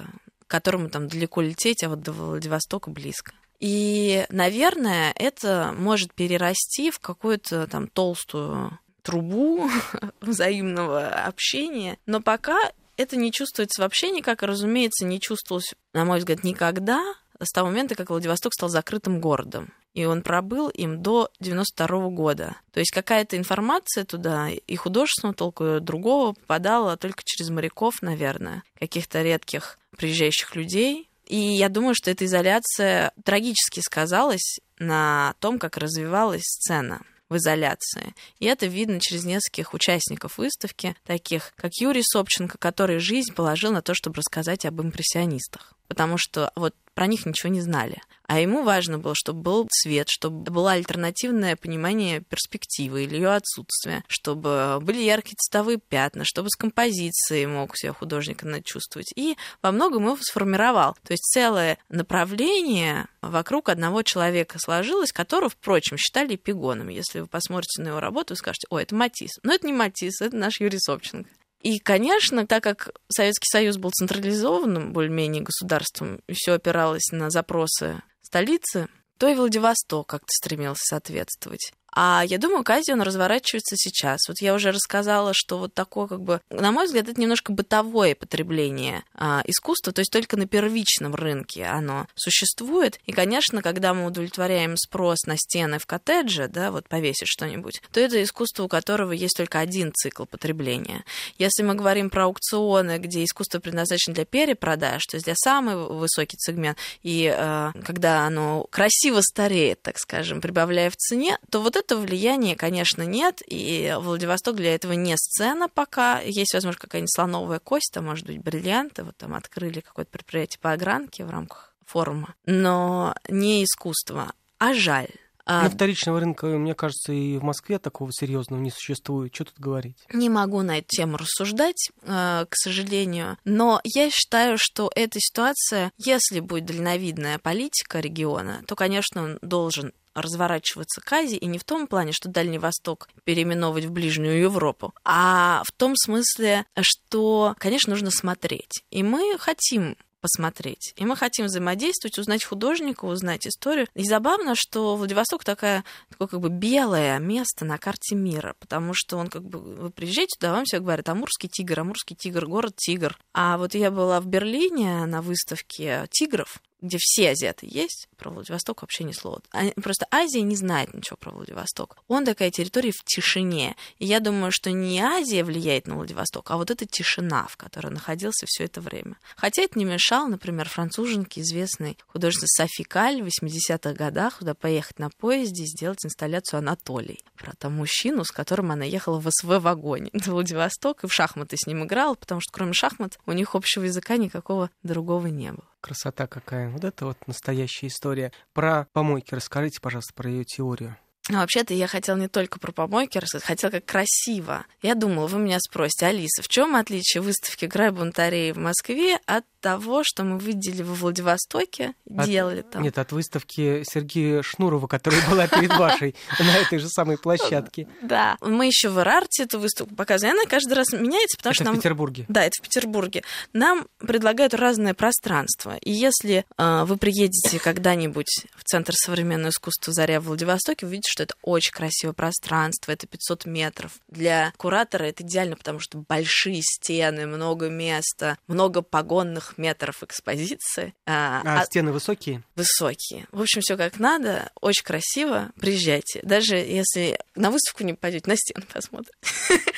которому 0.47 0.89
там 0.89 1.07
далеко 1.07 1.41
лететь, 1.41 1.83
а 1.83 1.89
вот 1.89 2.01
до 2.01 2.11
Владивостока 2.11 2.89
близко. 2.89 3.33
И, 3.63 4.25
наверное, 4.27 5.13
это 5.15 5.73
может 5.77 6.13
перерасти 6.13 6.91
в 6.91 6.99
какую-то 6.99 7.65
там 7.67 7.87
толстую 7.87 8.77
трубу 9.01 9.69
взаимного 10.19 11.07
общения, 11.07 11.97
но 12.05 12.19
пока 12.19 12.57
это 12.97 13.15
не 13.15 13.31
чувствуется 13.31 13.81
вообще 13.81 14.11
никак, 14.11 14.43
и, 14.43 14.47
разумеется, 14.47 15.05
не 15.05 15.21
чувствовалось, 15.21 15.75
на 15.93 16.03
мой 16.03 16.19
взгляд, 16.19 16.43
никогда, 16.43 17.01
с 17.39 17.53
того 17.53 17.69
момента, 17.69 17.95
как 17.95 18.09
Владивосток 18.09 18.53
стал 18.53 18.67
закрытым 18.67 19.21
городом. 19.21 19.71
И 19.93 20.03
он 20.03 20.23
пробыл 20.23 20.67
им 20.67 21.01
до 21.01 21.29
92 21.39 22.09
года. 22.09 22.57
То 22.73 22.81
есть 22.81 22.91
какая-то 22.91 23.37
информация 23.37 24.03
туда 24.03 24.49
и 24.49 24.75
художественного 24.75 25.35
толку, 25.35 25.65
и 25.65 25.79
другого 25.79 26.33
попадала 26.33 26.97
только 26.97 27.21
через 27.23 27.49
моряков, 27.49 28.01
наверное, 28.01 28.63
каких-то 28.77 29.21
редких 29.21 29.79
приезжающих 29.95 30.53
людей. 30.57 31.07
И 31.25 31.37
я 31.37 31.69
думаю, 31.69 31.95
что 31.95 32.11
эта 32.11 32.25
изоляция 32.25 33.11
трагически 33.23 33.79
сказалась 33.79 34.59
на 34.79 35.35
том, 35.39 35.59
как 35.59 35.77
развивалась 35.77 36.43
сцена 36.43 37.01
в 37.29 37.37
изоляции. 37.37 38.13
И 38.39 38.45
это 38.45 38.67
видно 38.67 38.99
через 38.99 39.23
нескольких 39.23 39.73
участников 39.73 40.37
выставки, 40.37 40.95
таких 41.05 41.53
как 41.55 41.71
Юрий 41.79 42.03
Собченко, 42.03 42.57
который 42.57 42.99
жизнь 42.99 43.33
положил 43.33 43.71
на 43.71 43.81
то, 43.81 43.93
чтобы 43.93 44.17
рассказать 44.17 44.65
об 44.65 44.81
импрессионистах. 44.81 45.73
Потому 45.93 46.17
что 46.17 46.51
вот 46.55 46.73
про 46.95 47.05
них 47.05 47.27
ничего 47.27 47.51
не 47.51 47.61
знали. 47.61 48.01
А 48.25 48.39
ему 48.39 48.63
важно 48.63 48.97
было, 48.97 49.13
чтобы 49.15 49.43
был 49.43 49.67
цвет, 49.69 50.07
чтобы 50.09 50.49
было 50.49 50.71
альтернативное 50.71 51.55
понимание 51.55 52.21
перспективы 52.21 53.03
или 53.03 53.17
ее 53.17 53.29
отсутствия, 53.29 54.03
чтобы 54.07 54.79
были 54.81 55.03
яркие 55.03 55.35
цветовые 55.37 55.77
пятна, 55.77 56.23
чтобы 56.25 56.49
с 56.49 56.55
композицией 56.55 57.45
мог 57.45 57.77
себя 57.77 57.93
художник 57.93 58.43
чувствовать. 58.63 59.13
И 59.15 59.37
во 59.61 59.71
многом 59.71 60.05
его 60.05 60.17
сформировал. 60.19 60.97
То 61.03 61.13
есть 61.13 61.25
целое 61.31 61.77
направление 61.89 63.05
вокруг 63.21 63.69
одного 63.69 64.01
человека 64.01 64.57
сложилось, 64.57 65.11
которого, 65.11 65.49
впрочем, 65.49 65.97
считали 65.97 66.33
эпигоном. 66.33 66.89
Если 66.89 67.19
вы 67.19 67.27
посмотрите 67.27 67.83
на 67.83 67.89
его 67.89 67.99
работу, 67.99 68.33
вы 68.33 68.37
скажете, 68.37 68.65
ой, 68.71 68.81
это 68.81 68.95
Матис. 68.95 69.29
Но 69.43 69.53
это 69.53 69.67
не 69.67 69.73
Матис, 69.73 70.21
это 70.21 70.35
наш 70.35 70.59
Юрий 70.59 70.79
Собченко. 70.79 71.29
И, 71.63 71.79
конечно, 71.79 72.45
так 72.45 72.61
как 72.61 72.89
Советский 73.07 73.47
Союз 73.49 73.77
был 73.77 73.89
централизованным 73.91 74.91
более-менее 74.91 75.43
государством, 75.43 76.19
и 76.27 76.33
все 76.33 76.53
опиралось 76.53 77.09
на 77.11 77.29
запросы 77.29 78.01
столицы, 78.21 78.89
то 79.17 79.29
и 79.29 79.33
Владивосток 79.33 80.07
как-то 80.07 80.27
стремился 80.29 80.83
соответствовать. 80.89 81.71
А 81.95 82.23
я 82.25 82.37
думаю, 82.37 82.63
Кази, 82.63 82.91
он 82.91 83.01
разворачивается 83.01 83.75
сейчас. 83.77 84.21
Вот 84.27 84.41
я 84.41 84.53
уже 84.53 84.71
рассказала, 84.71 85.31
что 85.33 85.59
вот 85.59 85.73
такое, 85.73 86.07
как 86.07 86.21
бы, 86.21 86.41
на 86.49 86.71
мой 86.71 86.85
взгляд, 86.85 87.07
это 87.07 87.19
немножко 87.21 87.51
бытовое 87.51 88.15
потребление 88.15 89.03
а, 89.13 89.43
искусства, 89.45 89.93
то 89.93 89.99
есть 89.99 90.11
только 90.11 90.37
на 90.37 90.47
первичном 90.47 91.13
рынке 91.13 91.65
оно 91.65 92.07
существует. 92.15 92.99
И, 93.05 93.11
конечно, 93.11 93.61
когда 93.61 93.93
мы 93.93 94.05
удовлетворяем 94.05 94.75
спрос 94.75 95.25
на 95.25 95.37
стены 95.37 95.77
в 95.77 95.85
коттедже, 95.85 96.47
да, 96.47 96.71
вот 96.71 96.89
повесить 96.89 97.27
что-нибудь, 97.27 97.81
то 97.91 97.99
это 97.99 98.21
искусство, 98.23 98.63
у 98.63 98.67
которого 98.67 99.11
есть 99.11 99.37
только 99.37 99.59
один 99.59 99.91
цикл 99.93 100.25
потребления. 100.25 101.03
Если 101.37 101.61
мы 101.61 101.75
говорим 101.75 102.09
про 102.09 102.25
аукционы, 102.25 102.97
где 102.97 103.23
искусство 103.23 103.59
предназначено 103.59 104.15
для 104.15 104.25
перепродаж, 104.25 105.05
то 105.05 105.15
есть 105.15 105.25
для 105.25 105.35
самый 105.35 105.75
высокий 105.75 106.37
сегмент, 106.39 106.77
и 107.03 107.27
а, 107.27 107.71
когда 107.85 108.25
оно 108.25 108.65
красиво 108.71 109.21
стареет, 109.21 109.81
так 109.81 109.99
скажем, 109.99 110.41
прибавляя 110.41 110.89
в 110.89 110.95
цене, 110.95 111.37
то 111.51 111.61
вот 111.61 111.75
это 111.75 111.82
этого 111.83 112.01
влияния, 112.01 112.55
конечно, 112.55 113.03
нет, 113.03 113.41
и 113.45 113.95
Владивосток 113.99 114.55
для 114.55 114.75
этого 114.75 114.93
не 114.93 115.15
сцена 115.17 115.69
пока. 115.69 116.19
Есть, 116.19 116.53
возможно, 116.53 116.79
какая-нибудь 116.79 117.13
слоновая 117.13 117.59
кость, 117.59 117.91
там, 117.93 118.05
может 118.05 118.25
быть, 118.25 118.39
бриллианты, 118.39 119.03
вот 119.03 119.17
там 119.17 119.33
открыли 119.33 119.81
какое-то 119.81 120.11
предприятие 120.11 120.59
по 120.61 120.71
огранке 120.71 121.25
в 121.25 121.29
рамках 121.29 121.73
форума, 121.85 122.35
но 122.45 123.15
не 123.29 123.63
искусство, 123.63 124.33
а 124.57 124.73
жаль. 124.73 125.09
На 125.45 125.69
вторичного 125.69 126.21
рынка, 126.21 126.45
мне 126.45 126.73
кажется, 126.73 127.11
и 127.11 127.37
в 127.37 127.43
Москве 127.43 127.77
такого 127.77 128.11
серьезного 128.13 128.61
не 128.61 128.71
существует. 128.71 129.35
Что 129.35 129.45
тут 129.45 129.59
говорить? 129.59 129.97
Не 130.13 130.29
могу 130.29 130.61
на 130.61 130.77
эту 130.77 130.87
тему 130.87 131.17
рассуждать, 131.17 131.89
э, 132.01 132.45
к 132.49 132.55
сожалению. 132.55 133.37
Но 133.43 133.81
я 133.83 134.09
считаю, 134.09 134.57
что 134.57 134.89
эта 134.95 135.19
ситуация, 135.19 135.91
если 135.97 136.39
будет 136.39 136.65
дальновидная 136.65 137.39
политика 137.39 137.99
региона, 137.99 138.63
то, 138.67 138.75
конечно, 138.75 139.23
он 139.23 139.39
должен 139.41 139.91
разворачиваться 140.13 141.01
к 141.01 141.11
Азии, 141.11 141.37
и 141.37 141.45
не 141.45 141.57
в 141.57 141.63
том 141.63 141.87
плане, 141.87 142.11
что 142.11 142.29
Дальний 142.29 142.59
Восток 142.59 143.09
переименовывать 143.23 143.85
в 143.85 143.91
Ближнюю 143.91 144.39
Европу, 144.39 144.93
а 145.03 145.63
в 145.65 145.71
том 145.71 145.95
смысле, 145.95 146.65
что, 146.81 147.55
конечно, 147.57 147.91
нужно 147.91 148.11
смотреть. 148.11 148.83
И 148.91 149.03
мы 149.03 149.37
хотим 149.39 149.95
посмотреть. 150.23 150.93
И 150.95 151.05
мы 151.05 151.17
хотим 151.17 151.47
взаимодействовать, 151.47 152.17
узнать 152.17 152.45
художника, 152.45 153.03
узнать 153.03 153.45
историю. 153.45 153.87
И 153.93 154.05
забавно, 154.05 154.53
что 154.55 154.95
Владивосток 154.95 155.43
такая, 155.43 155.83
такое 156.09 156.29
как 156.29 156.39
бы 156.39 156.47
белое 156.47 157.19
место 157.19 157.65
на 157.65 157.77
карте 157.77 158.15
мира, 158.15 158.55
потому 158.59 158.93
что 158.95 159.17
он 159.17 159.27
как 159.27 159.43
бы, 159.43 159.59
вы 159.59 159.89
приезжаете 159.89 160.37
туда, 160.39 160.53
вам 160.53 160.63
все 160.63 160.79
говорят, 160.79 161.09
Амурский 161.09 161.49
тигр, 161.49 161.81
Амурский 161.81 162.15
тигр, 162.15 162.47
город 162.47 162.73
тигр. 162.77 163.19
А 163.33 163.57
вот 163.57 163.75
я 163.75 163.91
была 163.91 164.21
в 164.21 164.25
Берлине 164.25 165.05
на 165.05 165.21
выставке 165.21 166.07
тигров, 166.09 166.61
где 166.83 166.97
все 166.99 167.31
азиаты 167.31 167.65
есть, 167.69 168.07
про 168.17 168.29
Владивосток 168.29 168.81
вообще 168.81 169.05
ни 169.05 169.13
слова. 169.13 169.41
Просто 169.81 170.05
Азия 170.11 170.41
не 170.41 170.55
знает 170.55 170.93
ничего 170.93 171.17
про 171.17 171.31
Владивосток. 171.31 171.97
Он 172.07 172.25
такая 172.25 172.51
территория 172.51 172.91
в 172.91 173.03
тишине. 173.05 173.75
И 173.97 174.05
я 174.05 174.19
думаю, 174.19 174.51
что 174.51 174.71
не 174.71 174.99
Азия 175.01 175.43
влияет 175.43 175.87
на 175.87 175.95
Владивосток, 175.95 176.51
а 176.51 176.57
вот 176.57 176.69
эта 176.69 176.85
тишина, 176.85 177.47
в 177.49 177.57
которой 177.57 177.87
находился 177.87 178.45
все 178.47 178.65
это 178.65 178.81
время. 178.81 179.17
Хотя 179.35 179.63
это 179.63 179.79
не 179.79 179.85
мешало, 179.85 180.27
например, 180.27 180.69
француженке, 180.69 181.41
известной 181.41 181.97
художнице 182.07 182.47
Софи 182.47 182.83
Каль 182.83 183.21
в 183.21 183.27
80-х 183.27 183.93
годах, 183.93 184.39
куда 184.39 184.53
поехать 184.53 184.99
на 184.99 185.09
поезде 185.09 185.63
и 185.63 185.67
сделать 185.67 186.05
инсталляцию 186.05 186.59
Анатолий. 186.59 187.19
Про 187.37 187.53
того 187.53 187.73
мужчину, 187.73 188.25
с 188.25 188.31
которым 188.31 188.71
она 188.71 188.83
ехала 188.83 189.19
в 189.19 189.29
СВ-вагоне 189.31 190.09
до 190.11 190.31
Владивосток 190.33 191.03
и 191.03 191.07
в 191.07 191.13
шахматы 191.13 191.55
с 191.57 191.65
ним 191.65 191.85
играла, 191.85 192.15
потому 192.15 192.41
что 192.41 192.51
кроме 192.51 192.73
шахмат 192.73 193.17
у 193.25 193.31
них 193.31 193.55
общего 193.55 193.83
языка 193.83 194.17
никакого 194.17 194.69
другого 194.83 195.27
не 195.27 195.51
было. 195.51 195.72
Красота 195.83 196.27
какая. 196.27 196.69
Вот 196.69 196.85
это 196.85 197.07
вот 197.07 197.17
настоящая 197.27 197.87
история. 197.87 198.31
Про 198.53 198.87
помойки 198.93 199.35
расскажите, 199.35 199.81
пожалуйста, 199.81 200.13
про 200.13 200.29
ее 200.29 200.45
теорию. 200.45 200.95
Ну, 201.29 201.37
вообще-то 201.37 201.73
я 201.73 201.87
хотела 201.87 202.17
не 202.17 202.27
только 202.27 202.59
про 202.59 202.73
помойки 202.73 203.17
рассказать, 203.17 203.47
хотела 203.47 203.71
как 203.71 203.85
красиво. 203.85 204.65
Я 204.81 204.93
думала, 204.93 205.27
вы 205.27 205.39
меня 205.39 205.57
спросите, 205.59 206.07
Алиса, 206.07 206.41
в 206.41 206.49
чем 206.49 206.75
отличие 206.75 207.21
выставки 207.21 207.65
Грай 207.65 207.91
Бунтарей 207.91 208.51
в 208.51 208.57
Москве 208.57 209.19
от 209.25 209.45
того, 209.61 210.03
что 210.03 210.25
мы 210.25 210.37
видели 210.37 210.83
во 210.83 210.93
Владивостоке, 210.93 211.93
от, 212.13 212.25
делали 212.25 212.61
там? 212.61 212.83
Нет, 212.83 212.97
от 212.97 213.13
выставки 213.13 213.83
Сергея 213.85 214.41
Шнурова, 214.41 214.87
которая 214.87 215.25
была 215.29 215.47
перед 215.47 215.69
вашей 215.77 216.13
на 216.37 216.57
этой 216.57 216.79
же 216.79 216.89
самой 216.89 217.17
площадке. 217.17 217.87
Да, 218.01 218.37
мы 218.41 218.65
еще 218.65 218.89
в 218.89 218.99
Ирарте 218.99 219.43
эту 219.43 219.59
выставку 219.59 219.95
показывали. 219.95 220.35
Она 220.37 220.45
каждый 220.45 220.73
раз 220.73 220.91
меняется, 220.91 221.37
потому 221.37 221.53
что 221.53 221.63
нам... 221.63 221.75
в 221.75 221.77
Петербурге? 221.77 222.25
Да, 222.27 222.43
это 222.43 222.55
в 222.59 222.61
Петербурге. 222.61 223.23
Нам 223.53 223.87
предлагают 223.99 224.53
разное 224.53 224.93
пространство. 224.93 225.77
И 225.77 225.91
если 225.91 226.45
э, 226.57 226.83
вы 226.83 226.97
приедете 226.97 227.59
когда-нибудь 227.59 228.45
в 228.57 228.65
Центр 228.65 228.93
современного 228.93 229.51
искусства 229.51 229.93
«Заря» 229.93 230.19
в 230.19 230.25
Владивостоке, 230.25 230.85
вы 230.85 230.93
видите, 230.93 231.12
что 231.13 231.23
это 231.23 231.35
очень 231.43 231.71
красивое 231.71 232.13
пространство, 232.13 232.91
это 232.91 233.05
500 233.05 233.45
метров. 233.45 233.91
Для 234.07 234.51
куратора 234.57 235.03
это 235.03 235.21
идеально, 235.21 235.55
потому 235.55 235.79
что 235.79 235.99
большие 235.99 236.61
стены, 236.63 237.27
много 237.27 237.69
места, 237.69 238.39
много 238.47 238.81
погонных 238.81 239.59
метров 239.59 240.01
экспозиции. 240.01 240.95
А, 241.05 241.41
а, 241.45 241.61
а 241.61 241.65
стены 241.65 241.91
высокие? 241.91 242.41
Высокие. 242.55 243.27
В 243.31 243.41
общем, 243.41 243.61
все 243.61 243.77
как 243.77 243.99
надо, 243.99 244.51
очень 244.59 244.83
красиво. 244.83 245.51
Приезжайте. 245.59 246.19
Даже 246.23 246.55
если 246.55 247.19
на 247.35 247.51
выставку 247.51 247.83
не 247.83 247.93
пойдете, 247.93 248.27
на 248.27 248.35
стену 248.35 248.65
посмотрите, 248.73 249.13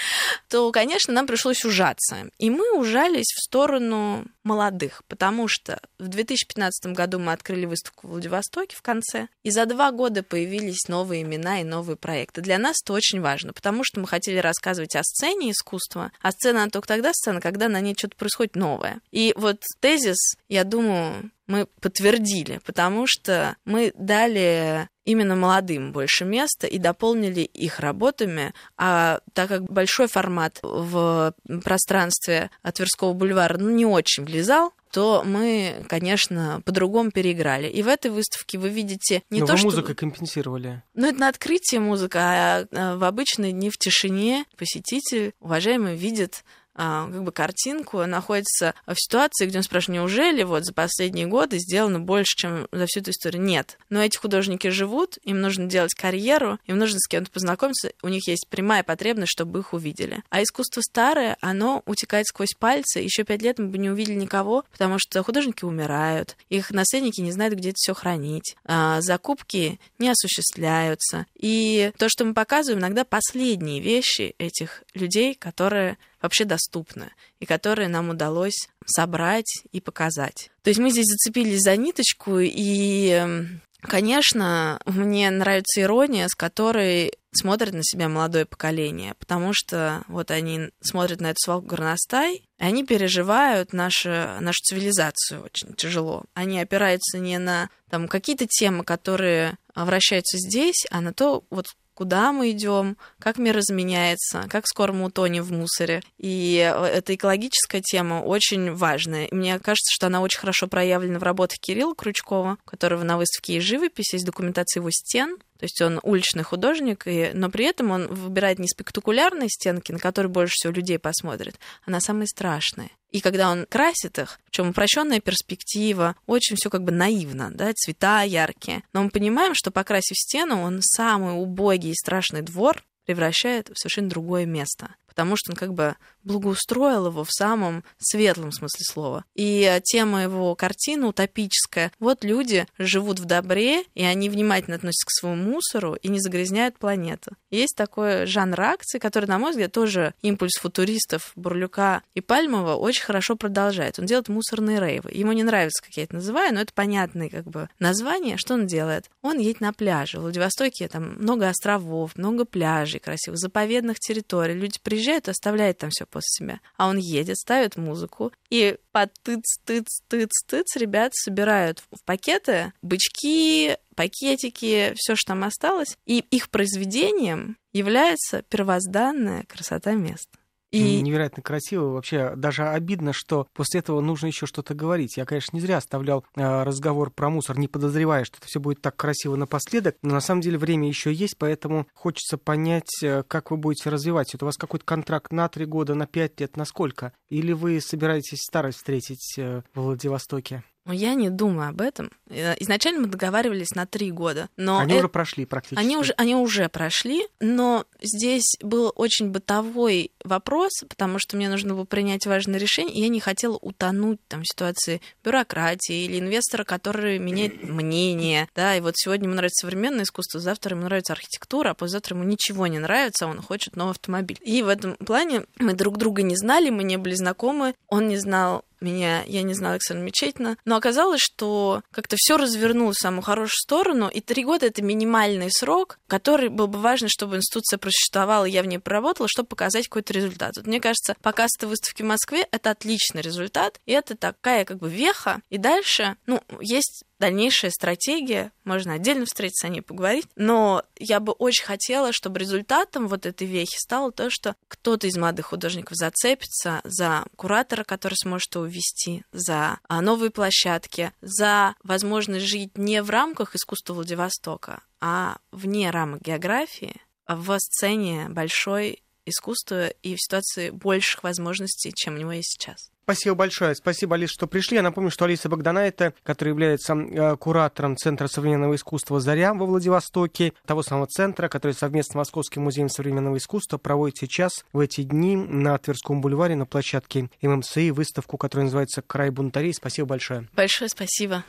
то, 0.47 0.71
конечно, 0.71 1.13
нам 1.13 1.27
пришлось 1.27 1.65
ужаться. 1.65 2.29
И 2.37 2.49
мы 2.49 2.77
ужались 2.77 3.33
в 3.35 3.43
сторону 3.43 4.25
молодых, 4.43 5.03
потому 5.09 5.49
что 5.49 5.81
в 5.99 6.07
2015 6.07 6.93
году 6.93 7.19
мы 7.19 7.33
открыли 7.33 7.65
выставку 7.65 8.07
в 8.07 8.11
Владивостоке 8.11 8.77
в 8.77 8.81
конце, 8.81 9.27
и 9.43 9.51
за 9.51 9.65
два 9.65 9.91
года 9.91 10.23
появились 10.23 10.87
новые 10.87 11.24
имена 11.25 11.61
и 11.61 11.63
новые 11.63 11.97
проекты. 11.97 12.41
Для 12.41 12.57
нас 12.57 12.77
это 12.83 12.93
очень 12.93 13.21
важно, 13.21 13.53
потому 13.53 13.83
что 13.83 13.99
мы 13.99 14.07
хотели 14.07 14.37
рассказывать 14.37 14.95
о 14.95 15.03
сцене 15.03 15.51
искусства, 15.51 16.11
а 16.21 16.31
сцена 16.31 16.63
она 16.63 16.71
только 16.71 16.87
тогда 16.87 17.11
сцена, 17.13 17.41
когда 17.41 17.67
на 17.67 17.81
ней 17.81 17.95
что-то 17.97 18.15
происходит 18.15 18.55
новое. 18.55 18.99
И 19.11 19.33
вот 19.35 19.61
тезис, 19.79 20.17
я 20.47 20.63
думаю, 20.63 21.31
мы 21.47 21.67
подтвердили, 21.81 22.59
потому 22.65 23.05
что 23.07 23.55
мы 23.65 23.93
дали 23.95 24.89
именно 25.03 25.35
молодым 25.35 25.91
больше 25.91 26.25
места 26.25 26.65
и 26.65 26.79
дополнили 26.79 27.41
их 27.41 27.79
работами. 27.79 28.53
А 28.77 29.19
так 29.33 29.49
как 29.49 29.63
большой 29.63 30.07
формат 30.07 30.59
в 30.63 31.33
пространстве 31.63 32.49
Тверского 32.73 33.13
бульвара 33.13 33.57
ну, 33.57 33.69
не 33.69 33.85
очень 33.85 34.25
влезал, 34.25 34.73
то 34.95 35.23
мы, 35.25 35.83
конечно, 35.89 36.61
по-другому 36.63 37.11
переиграли. 37.11 37.67
И 37.67 37.83
в 37.83 37.89
этой 37.89 38.11
выставке 38.11 38.57
вы 38.57 38.69
видите 38.69 39.23
не 39.29 39.41
Но 39.41 39.45
то, 39.45 39.51
вы 39.51 39.57
что... 39.57 39.67
музыкой 39.67 39.93
компенсировали. 39.93 40.83
Ну, 40.93 41.07
это 41.09 41.19
на 41.19 41.27
открытие 41.27 41.81
музыка, 41.81 42.19
а, 42.21 42.67
а 42.71 42.95
в 42.95 43.03
обычные 43.03 43.51
дни 43.51 43.69
в 43.69 43.77
тишине 43.77 44.45
посетитель, 44.55 45.33
уважаемый, 45.41 45.97
видит 45.97 46.45
как 46.75 47.23
бы 47.23 47.31
картинку, 47.31 48.05
находится 48.05 48.73
в 48.85 48.95
ситуации, 48.95 49.45
где 49.45 49.57
он 49.57 49.63
спрашивает, 49.63 49.99
неужели 49.99 50.43
вот 50.43 50.65
за 50.65 50.73
последние 50.73 51.27
годы 51.27 51.57
сделано 51.59 51.99
больше, 51.99 52.35
чем 52.35 52.67
за 52.71 52.85
всю 52.85 52.99
эту 52.99 53.11
историю? 53.11 53.43
Нет. 53.43 53.77
Но 53.89 54.03
эти 54.03 54.17
художники 54.17 54.67
живут, 54.67 55.17
им 55.23 55.41
нужно 55.41 55.67
делать 55.67 55.93
карьеру, 55.93 56.59
им 56.65 56.77
нужно 56.77 56.99
с 56.99 57.07
кем-то 57.07 57.31
познакомиться, 57.31 57.91
у 58.01 58.07
них 58.07 58.27
есть 58.27 58.47
прямая 58.49 58.83
потребность, 58.83 59.31
чтобы 59.31 59.59
их 59.59 59.73
увидели. 59.73 60.23
А 60.29 60.43
искусство 60.43 60.81
старое, 60.81 61.37
оно 61.41 61.81
утекает 61.85 62.27
сквозь 62.27 62.53
пальцы. 62.57 62.99
Еще 62.99 63.23
пять 63.23 63.41
лет 63.41 63.59
мы 63.59 63.67
бы 63.67 63.77
не 63.77 63.89
увидели 63.89 64.15
никого, 64.15 64.65
потому 64.71 64.97
что 64.99 65.23
художники 65.23 65.63
умирают, 65.63 66.35
их 66.49 66.71
наследники 66.71 67.21
не 67.21 67.31
знают, 67.31 67.55
где 67.55 67.69
это 67.69 67.77
все 67.77 67.93
хранить, 67.93 68.55
а, 68.65 69.01
закупки 69.01 69.79
не 69.99 70.09
осуществляются. 70.09 71.25
И 71.35 71.91
то, 71.97 72.09
что 72.09 72.25
мы 72.25 72.33
показываем, 72.33 72.81
иногда 72.81 73.03
последние 73.03 73.79
вещи 73.79 74.35
этих 74.37 74.83
людей, 74.93 75.35
которые 75.35 75.97
вообще 76.25 76.45
доступны 76.45 77.11
и 77.39 77.45
которые 77.45 77.87
нам 77.87 78.09
удалось 78.09 78.67
собрать 78.85 79.63
и 79.71 79.79
показать. 79.79 80.51
То 80.63 80.69
есть 80.69 80.79
мы 80.79 80.89
здесь 80.91 81.05
зацепились 81.07 81.61
за 81.61 81.75
ниточку, 81.77 82.39
и, 82.39 83.09
эм, 83.09 83.61
конечно, 83.81 84.79
мне 84.85 85.29
нравится 85.29 85.81
ирония, 85.81 86.27
с 86.27 86.35
которой 86.35 87.13
смотрит 87.35 87.73
на 87.73 87.83
себя 87.83 88.09
молодое 88.09 88.45
поколение, 88.45 89.13
потому 89.19 89.51
что 89.53 90.03
вот 90.07 90.31
они 90.31 90.69
смотрят 90.81 91.21
на 91.21 91.27
эту 91.27 91.37
свалку 91.43 91.67
горностай, 91.67 92.35
и 92.35 92.63
они 92.63 92.85
переживают 92.85 93.73
нашу, 93.73 94.09
нашу 94.39 94.59
цивилизацию 94.63 95.43
очень 95.43 95.73
тяжело. 95.73 96.23
Они 96.33 96.59
опираются 96.59 97.19
не 97.19 97.37
на 97.37 97.69
там, 97.89 98.07
какие-то 98.07 98.47
темы, 98.47 98.83
которые 98.83 99.57
вращаются 99.75 100.37
здесь, 100.37 100.85
а 100.89 101.01
на 101.01 101.13
то, 101.13 101.43
вот 101.49 101.67
куда 101.95 102.31
мы 102.31 102.51
идем, 102.51 102.97
как 103.19 103.39
мир 103.39 103.57
изменяется, 103.59 104.45
как 104.49 104.67
скоро 104.67 104.91
мы 104.91 105.05
утонем 105.05 105.43
в 105.43 105.51
мусоре. 105.51 106.03
И 106.17 106.55
эта 106.55 107.15
экологическая 107.15 107.81
тема 107.81 108.21
очень 108.21 108.73
важная. 108.73 109.25
И 109.25 109.33
мне 109.33 109.57
кажется, 109.57 109.91
что 109.91 110.07
она 110.07 110.21
очень 110.21 110.39
хорошо 110.39 110.67
проявлена 110.67 111.17
в 111.17 111.23
работах 111.23 111.57
Кирилла 111.59 111.95
Крючкова, 111.95 112.57
у 112.63 112.69
которого 112.69 113.03
на 113.03 113.17
выставке 113.17 113.55
есть 113.55 113.65
живопись, 113.65 114.13
есть 114.13 114.25
документация 114.25 114.81
его 114.81 114.91
стен. 114.91 115.37
То 115.57 115.63
есть 115.63 115.81
он 115.81 116.01
уличный 116.03 116.43
художник, 116.43 117.07
и, 117.07 117.31
но 117.33 117.49
при 117.49 117.65
этом 117.65 117.91
он 117.91 118.07
выбирает 118.07 118.59
не 118.59 118.67
спектакулярные 118.67 119.47
стенки, 119.49 119.93
на 119.93 119.99
которые 119.99 120.29
больше 120.29 120.51
всего 120.53 120.73
людей 120.73 120.99
посмотрит, 120.99 121.57
а 121.85 121.91
на 121.91 122.01
самые 122.01 122.27
страшные. 122.27 122.91
И 123.15 123.21
когда 123.21 123.49
он 123.49 123.65
красит 123.65 124.19
их, 124.19 124.41
причем 124.43 124.71
упрощенная 124.71 125.21
перспектива, 125.21 126.17
очень 126.25 126.57
все 126.57 126.69
как 126.69 126.83
бы 126.83 126.91
наивно, 126.91 127.49
да, 127.49 127.71
цвета 127.73 128.23
яркие. 128.23 128.83
Но 128.91 129.03
мы 129.03 129.09
понимаем, 129.09 129.53
что 129.55 129.71
покрасив 129.71 130.17
стену, 130.17 130.61
он 130.61 130.81
самый 130.81 131.41
убогий 131.41 131.91
и 131.91 131.95
страшный 131.95 132.41
двор 132.41 132.83
превращает 133.05 133.69
в 133.69 133.79
совершенно 133.79 134.09
другое 134.09 134.45
место 134.45 134.95
потому 135.15 135.37
что 135.37 135.53
он 135.53 135.55
как 135.55 135.73
бы 135.73 135.95
благоустроил 136.25 137.07
его 137.07 137.23
в 137.23 137.31
самом 137.31 137.83
светлом 137.97 138.51
смысле 138.51 138.83
слова. 138.83 139.25
И 139.35 139.79
тема 139.83 140.23
его 140.23 140.55
картины 140.55 141.07
утопическая. 141.07 141.91
Вот 141.99 142.23
люди 142.23 142.67
живут 142.77 143.19
в 143.19 143.25
добре, 143.25 143.83
и 143.93 144.03
они 144.03 144.29
внимательно 144.29 144.75
относятся 144.75 145.05
к 145.05 145.11
своему 145.11 145.51
мусору 145.51 145.95
и 146.01 146.07
не 146.09 146.19
загрязняют 146.19 146.77
планету. 146.77 147.31
Есть 147.51 147.75
такой 147.75 148.25
жанр 148.25 148.59
акции, 148.59 148.99
который, 148.99 149.25
на 149.25 149.39
мой 149.39 149.51
взгляд, 149.51 149.71
тоже 149.71 150.13
импульс 150.21 150.59
футуристов 150.59 151.31
Бурлюка 151.35 152.01
и 152.13 152.21
Пальмова 152.21 152.75
очень 152.75 153.03
хорошо 153.03 153.35
продолжает. 153.35 153.99
Он 153.99 154.05
делает 154.05 154.27
мусорные 154.27 154.79
рейвы. 154.79 155.11
Ему 155.13 155.31
не 155.31 155.43
нравится, 155.43 155.83
как 155.83 155.95
я 155.95 156.03
это 156.03 156.15
называю, 156.15 156.53
но 156.53 156.61
это 156.61 156.73
понятное 156.73 157.29
как 157.29 157.45
бы 157.45 157.69
название. 157.79 158.37
Что 158.37 158.55
он 158.55 158.67
делает? 158.67 159.09
Он 159.21 159.37
едет 159.37 159.61
на 159.61 159.73
пляже. 159.73 160.17
В 160.17 160.21
Владивостоке 160.21 160.87
там 160.87 161.15
много 161.19 161.47
островов, 161.47 162.17
много 162.17 162.45
пляжей 162.45 162.99
красивых, 162.99 163.37
заповедных 163.37 163.99
территорий. 163.99 164.53
Люди 164.53 164.79
приезжают 164.81 165.27
и 165.27 165.31
оставляет 165.31 165.77
там 165.77 165.89
все 165.91 166.05
после 166.15 166.45
себя. 166.45 166.61
А 166.77 166.87
он 166.87 166.97
едет, 166.97 167.37
ставит 167.37 167.75
музыку, 167.75 168.31
и 168.49 168.77
под 168.93 169.11
тыц, 169.21 169.43
тыц, 169.65 170.01
тыц, 170.07 170.31
тыц 170.47 170.75
ребят 170.77 171.13
собирают 171.13 171.83
в 171.91 172.01
пакеты 172.05 172.71
бычки, 172.81 173.77
пакетики, 173.95 174.93
все, 174.95 175.15
что 175.15 175.33
там 175.33 175.43
осталось, 175.43 175.97
и 176.05 176.19
их 176.31 176.49
произведением 176.49 177.57
является 177.73 178.43
первозданная 178.43 179.43
красота 179.43 179.91
места. 179.91 180.39
И... 180.75 181.01
Невероятно 181.01 181.41
красиво. 181.41 181.91
Вообще 181.91 182.33
даже 182.35 182.67
обидно, 182.67 183.13
что 183.13 183.47
после 183.53 183.79
этого 183.79 184.01
нужно 184.01 184.27
еще 184.27 184.45
что-то 184.45 184.73
говорить. 184.73 185.17
Я, 185.17 185.25
конечно, 185.25 185.55
не 185.55 185.61
зря 185.61 185.77
оставлял 185.77 186.25
э, 186.35 186.63
разговор 186.63 187.11
про 187.11 187.29
мусор, 187.29 187.57
не 187.57 187.67
подозревая, 187.67 188.25
что 188.25 188.37
это 188.37 188.47
все 188.47 188.59
будет 188.59 188.81
так 188.81 188.95
красиво 188.95 189.35
напоследок. 189.35 189.95
Но 190.01 190.13
на 190.13 190.21
самом 190.21 190.41
деле 190.41 190.57
время 190.57 190.87
еще 190.87 191.13
есть, 191.13 191.37
поэтому 191.37 191.87
хочется 191.93 192.37
понять, 192.37 193.03
э, 193.03 193.23
как 193.27 193.51
вы 193.51 193.57
будете 193.57 193.89
развивать 193.89 194.33
это. 194.33 194.45
У 194.45 194.47
вас 194.47 194.57
какой-то 194.57 194.85
контракт 194.85 195.31
на 195.31 195.47
три 195.47 195.65
года, 195.65 195.95
на 195.95 196.07
пять 196.07 196.39
лет, 196.39 196.57
на 196.57 196.65
сколько? 196.65 197.13
Или 197.29 197.53
вы 197.53 197.79
собираетесь 197.81 198.39
старость 198.41 198.77
встретить 198.77 199.35
э, 199.37 199.61
в 199.73 199.81
Владивостоке? 199.81 200.63
Я 200.87 201.15
не 201.15 201.29
думаю 201.29 201.69
об 201.69 201.81
этом. 201.81 202.11
Э, 202.29 202.55
изначально 202.59 203.01
мы 203.01 203.07
договаривались 203.07 203.71
на 203.71 203.85
три 203.85 204.11
года, 204.11 204.49
но 204.55 204.77
они 204.79 204.93
это... 204.93 204.99
уже 204.99 205.09
прошли 205.09 205.45
практически. 205.45 205.79
Они 205.83 205.97
уже, 205.97 206.13
они 206.17 206.35
уже 206.35 206.69
прошли, 206.69 207.27
но 207.39 207.85
здесь 208.01 208.57
был 208.61 208.91
очень 208.95 209.29
бытовой 209.29 210.11
вопрос, 210.23 210.71
потому 210.87 211.17
что 211.17 211.37
мне 211.37 211.49
нужно 211.49 211.73
было 211.73 211.85
принять 211.85 212.27
важное 212.27 212.59
решение, 212.59 212.95
и 212.95 213.01
я 213.01 213.07
не 213.07 213.19
хотела 213.19 213.55
утонуть 213.55 214.19
там 214.27 214.41
в 214.41 214.47
ситуации 214.47 215.01
бюрократии 215.23 216.05
или 216.05 216.19
инвестора, 216.19 216.63
который 216.63 217.17
меняет 217.17 217.63
мнение, 217.63 218.47
да, 218.55 218.75
и 218.75 218.81
вот 218.81 218.93
сегодня 218.95 219.25
ему 219.25 219.35
нравится 219.35 219.65
современное 219.65 220.03
искусство, 220.03 220.39
завтра 220.39 220.75
ему 220.75 220.85
нравится 220.85 221.13
архитектура, 221.13 221.71
а 221.71 221.73
послезавтра 221.73 222.15
ему 222.15 222.25
ничего 222.25 222.67
не 222.67 222.79
нравится, 222.79 223.25
он 223.27 223.41
хочет 223.41 223.75
новый 223.75 223.91
автомобиль. 223.91 224.39
И 224.41 224.61
в 224.61 224.67
этом 224.67 224.95
плане 224.97 225.45
мы 225.57 225.73
друг 225.73 225.97
друга 225.97 226.21
не 226.21 226.35
знали, 226.35 226.69
мы 226.69 226.83
не 226.83 226.97
были 226.97 227.15
знакомы, 227.15 227.73
он 227.87 228.07
не 228.07 228.17
знал 228.17 228.63
меня, 228.85 229.23
я 229.25 229.41
не 229.43 229.53
знала 229.53 229.73
Александра 229.73 230.03
Мечетина, 230.03 230.57
но 230.65 230.75
оказалось, 230.75 231.21
что 231.21 231.81
как-то 231.91 232.15
все 232.17 232.37
развернулось 232.37 232.97
в 232.97 233.01
самую 233.01 233.23
хорошую 233.23 233.57
сторону, 233.57 234.09
и 234.09 234.21
три 234.21 234.43
года— 234.43 234.65
это 234.67 234.81
минимальный 234.81 235.49
срок, 235.51 235.99
который 236.07 236.49
был 236.49 236.67
бы 236.67 236.79
важно, 236.79 237.09
чтобы 237.09 237.37
институция 237.37 237.77
просуществовала, 237.77 238.45
я 238.45 238.61
в 238.61 238.67
ней 238.67 238.79
проработала, 238.79 239.27
чтобы 239.29 239.47
показать 239.47 239.87
какой-то 239.87 240.13
результат. 240.13 240.57
Вот 240.57 240.67
мне 240.67 240.79
кажется, 240.79 241.15
показ 241.21 241.51
этой 241.57 241.69
выставки 241.69 242.01
в 242.01 242.05
Москве— 242.05 242.47
это 242.51 242.71
отличный 242.71 243.21
результат, 243.21 243.79
и 243.85 243.91
это 243.91 244.15
такая 244.15 244.65
как 244.65 244.77
бы 244.77 244.89
веха, 244.89 245.41
и 245.49 245.57
дальше, 245.57 246.15
ну, 246.25 246.41
есть 246.61 247.03
дальнейшая 247.19 247.71
стратегия, 247.71 248.51
можно 248.63 248.93
отдельно 248.93 249.25
встретиться 249.25 249.67
о 249.67 249.69
ней 249.69 249.81
поговорить, 249.81 250.27
но 250.35 250.83
я 250.97 251.19
бы 251.19 251.33
очень 251.33 251.65
хотела, 251.65 252.11
чтобы 252.11 252.39
результатом 252.39 253.07
вот 253.07 253.25
этой 253.25 253.47
вехи 253.47 253.77
стало 253.77 254.11
то, 254.11 254.29
что 254.29 254.55
кто-то 254.67 255.07
из 255.07 255.17
молодых 255.17 255.47
художников 255.47 255.95
зацепится 255.95 256.81
за 256.83 257.25
куратора, 257.35 257.83
который 257.83 258.15
сможет 258.15 258.53
его 258.55 258.65
ввести, 258.65 259.23
за 259.31 259.79
а, 259.87 260.01
новые 260.01 260.31
площадки, 260.31 261.11
за 261.21 261.75
возможность 261.83 262.45
жить 262.45 262.77
не 262.77 263.01
в 263.01 263.09
рамках 263.09 263.55
искусства 263.55 263.93
Владивостока, 263.93 264.81
а 264.99 265.37
вне 265.51 265.89
рамок 265.91 266.21
географии, 266.21 267.01
в 267.27 267.57
сцене 267.59 268.27
большой 268.29 269.03
искусства 269.25 269.87
и 269.87 270.15
в 270.15 270.21
ситуации 270.21 270.69
больших 270.69 271.23
возможностей, 271.23 271.91
чем 271.93 272.15
у 272.15 272.17
него 272.17 272.31
есть 272.31 272.51
сейчас. 272.59 272.91
Спасибо 273.05 273.35
большое. 273.35 273.75
Спасибо, 273.75 274.15
Алиса, 274.15 274.33
что 274.33 274.47
пришли. 274.47 274.77
Я 274.77 274.81
напомню, 274.81 275.11
что 275.11 275.25
Алиса 275.25 275.47
Богданайта, 275.47 276.15
которая 276.23 276.53
является 276.53 276.95
э, 276.95 277.37
куратором 277.37 277.97
Центра 277.97 278.25
современного 278.25 278.73
искусства 278.73 279.19
«Заря» 279.19 279.53
во 279.53 279.67
Владивостоке, 279.67 280.53
того 280.65 280.81
самого 280.81 281.05
центра, 281.05 281.47
который 281.47 281.73
совместно 281.73 282.13
с 282.13 282.15
Московским 282.15 282.63
музеем 282.63 282.89
современного 282.89 283.37
искусства 283.37 283.77
проводит 283.77 284.17
сейчас, 284.17 284.65
в 284.73 284.79
эти 284.79 285.03
дни, 285.03 285.35
на 285.35 285.77
Тверском 285.77 286.19
бульваре, 286.19 286.55
на 286.55 286.65
площадке 286.65 287.29
ММСИ, 287.43 287.91
выставку, 287.91 288.37
которая 288.37 288.65
называется 288.65 289.03
«Край 289.03 289.29
бунтарей». 289.29 289.75
Спасибо 289.75 290.07
большое. 290.07 290.49
Большое 290.55 290.89
спасибо. 290.89 291.43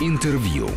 Интервью. 0.00 0.70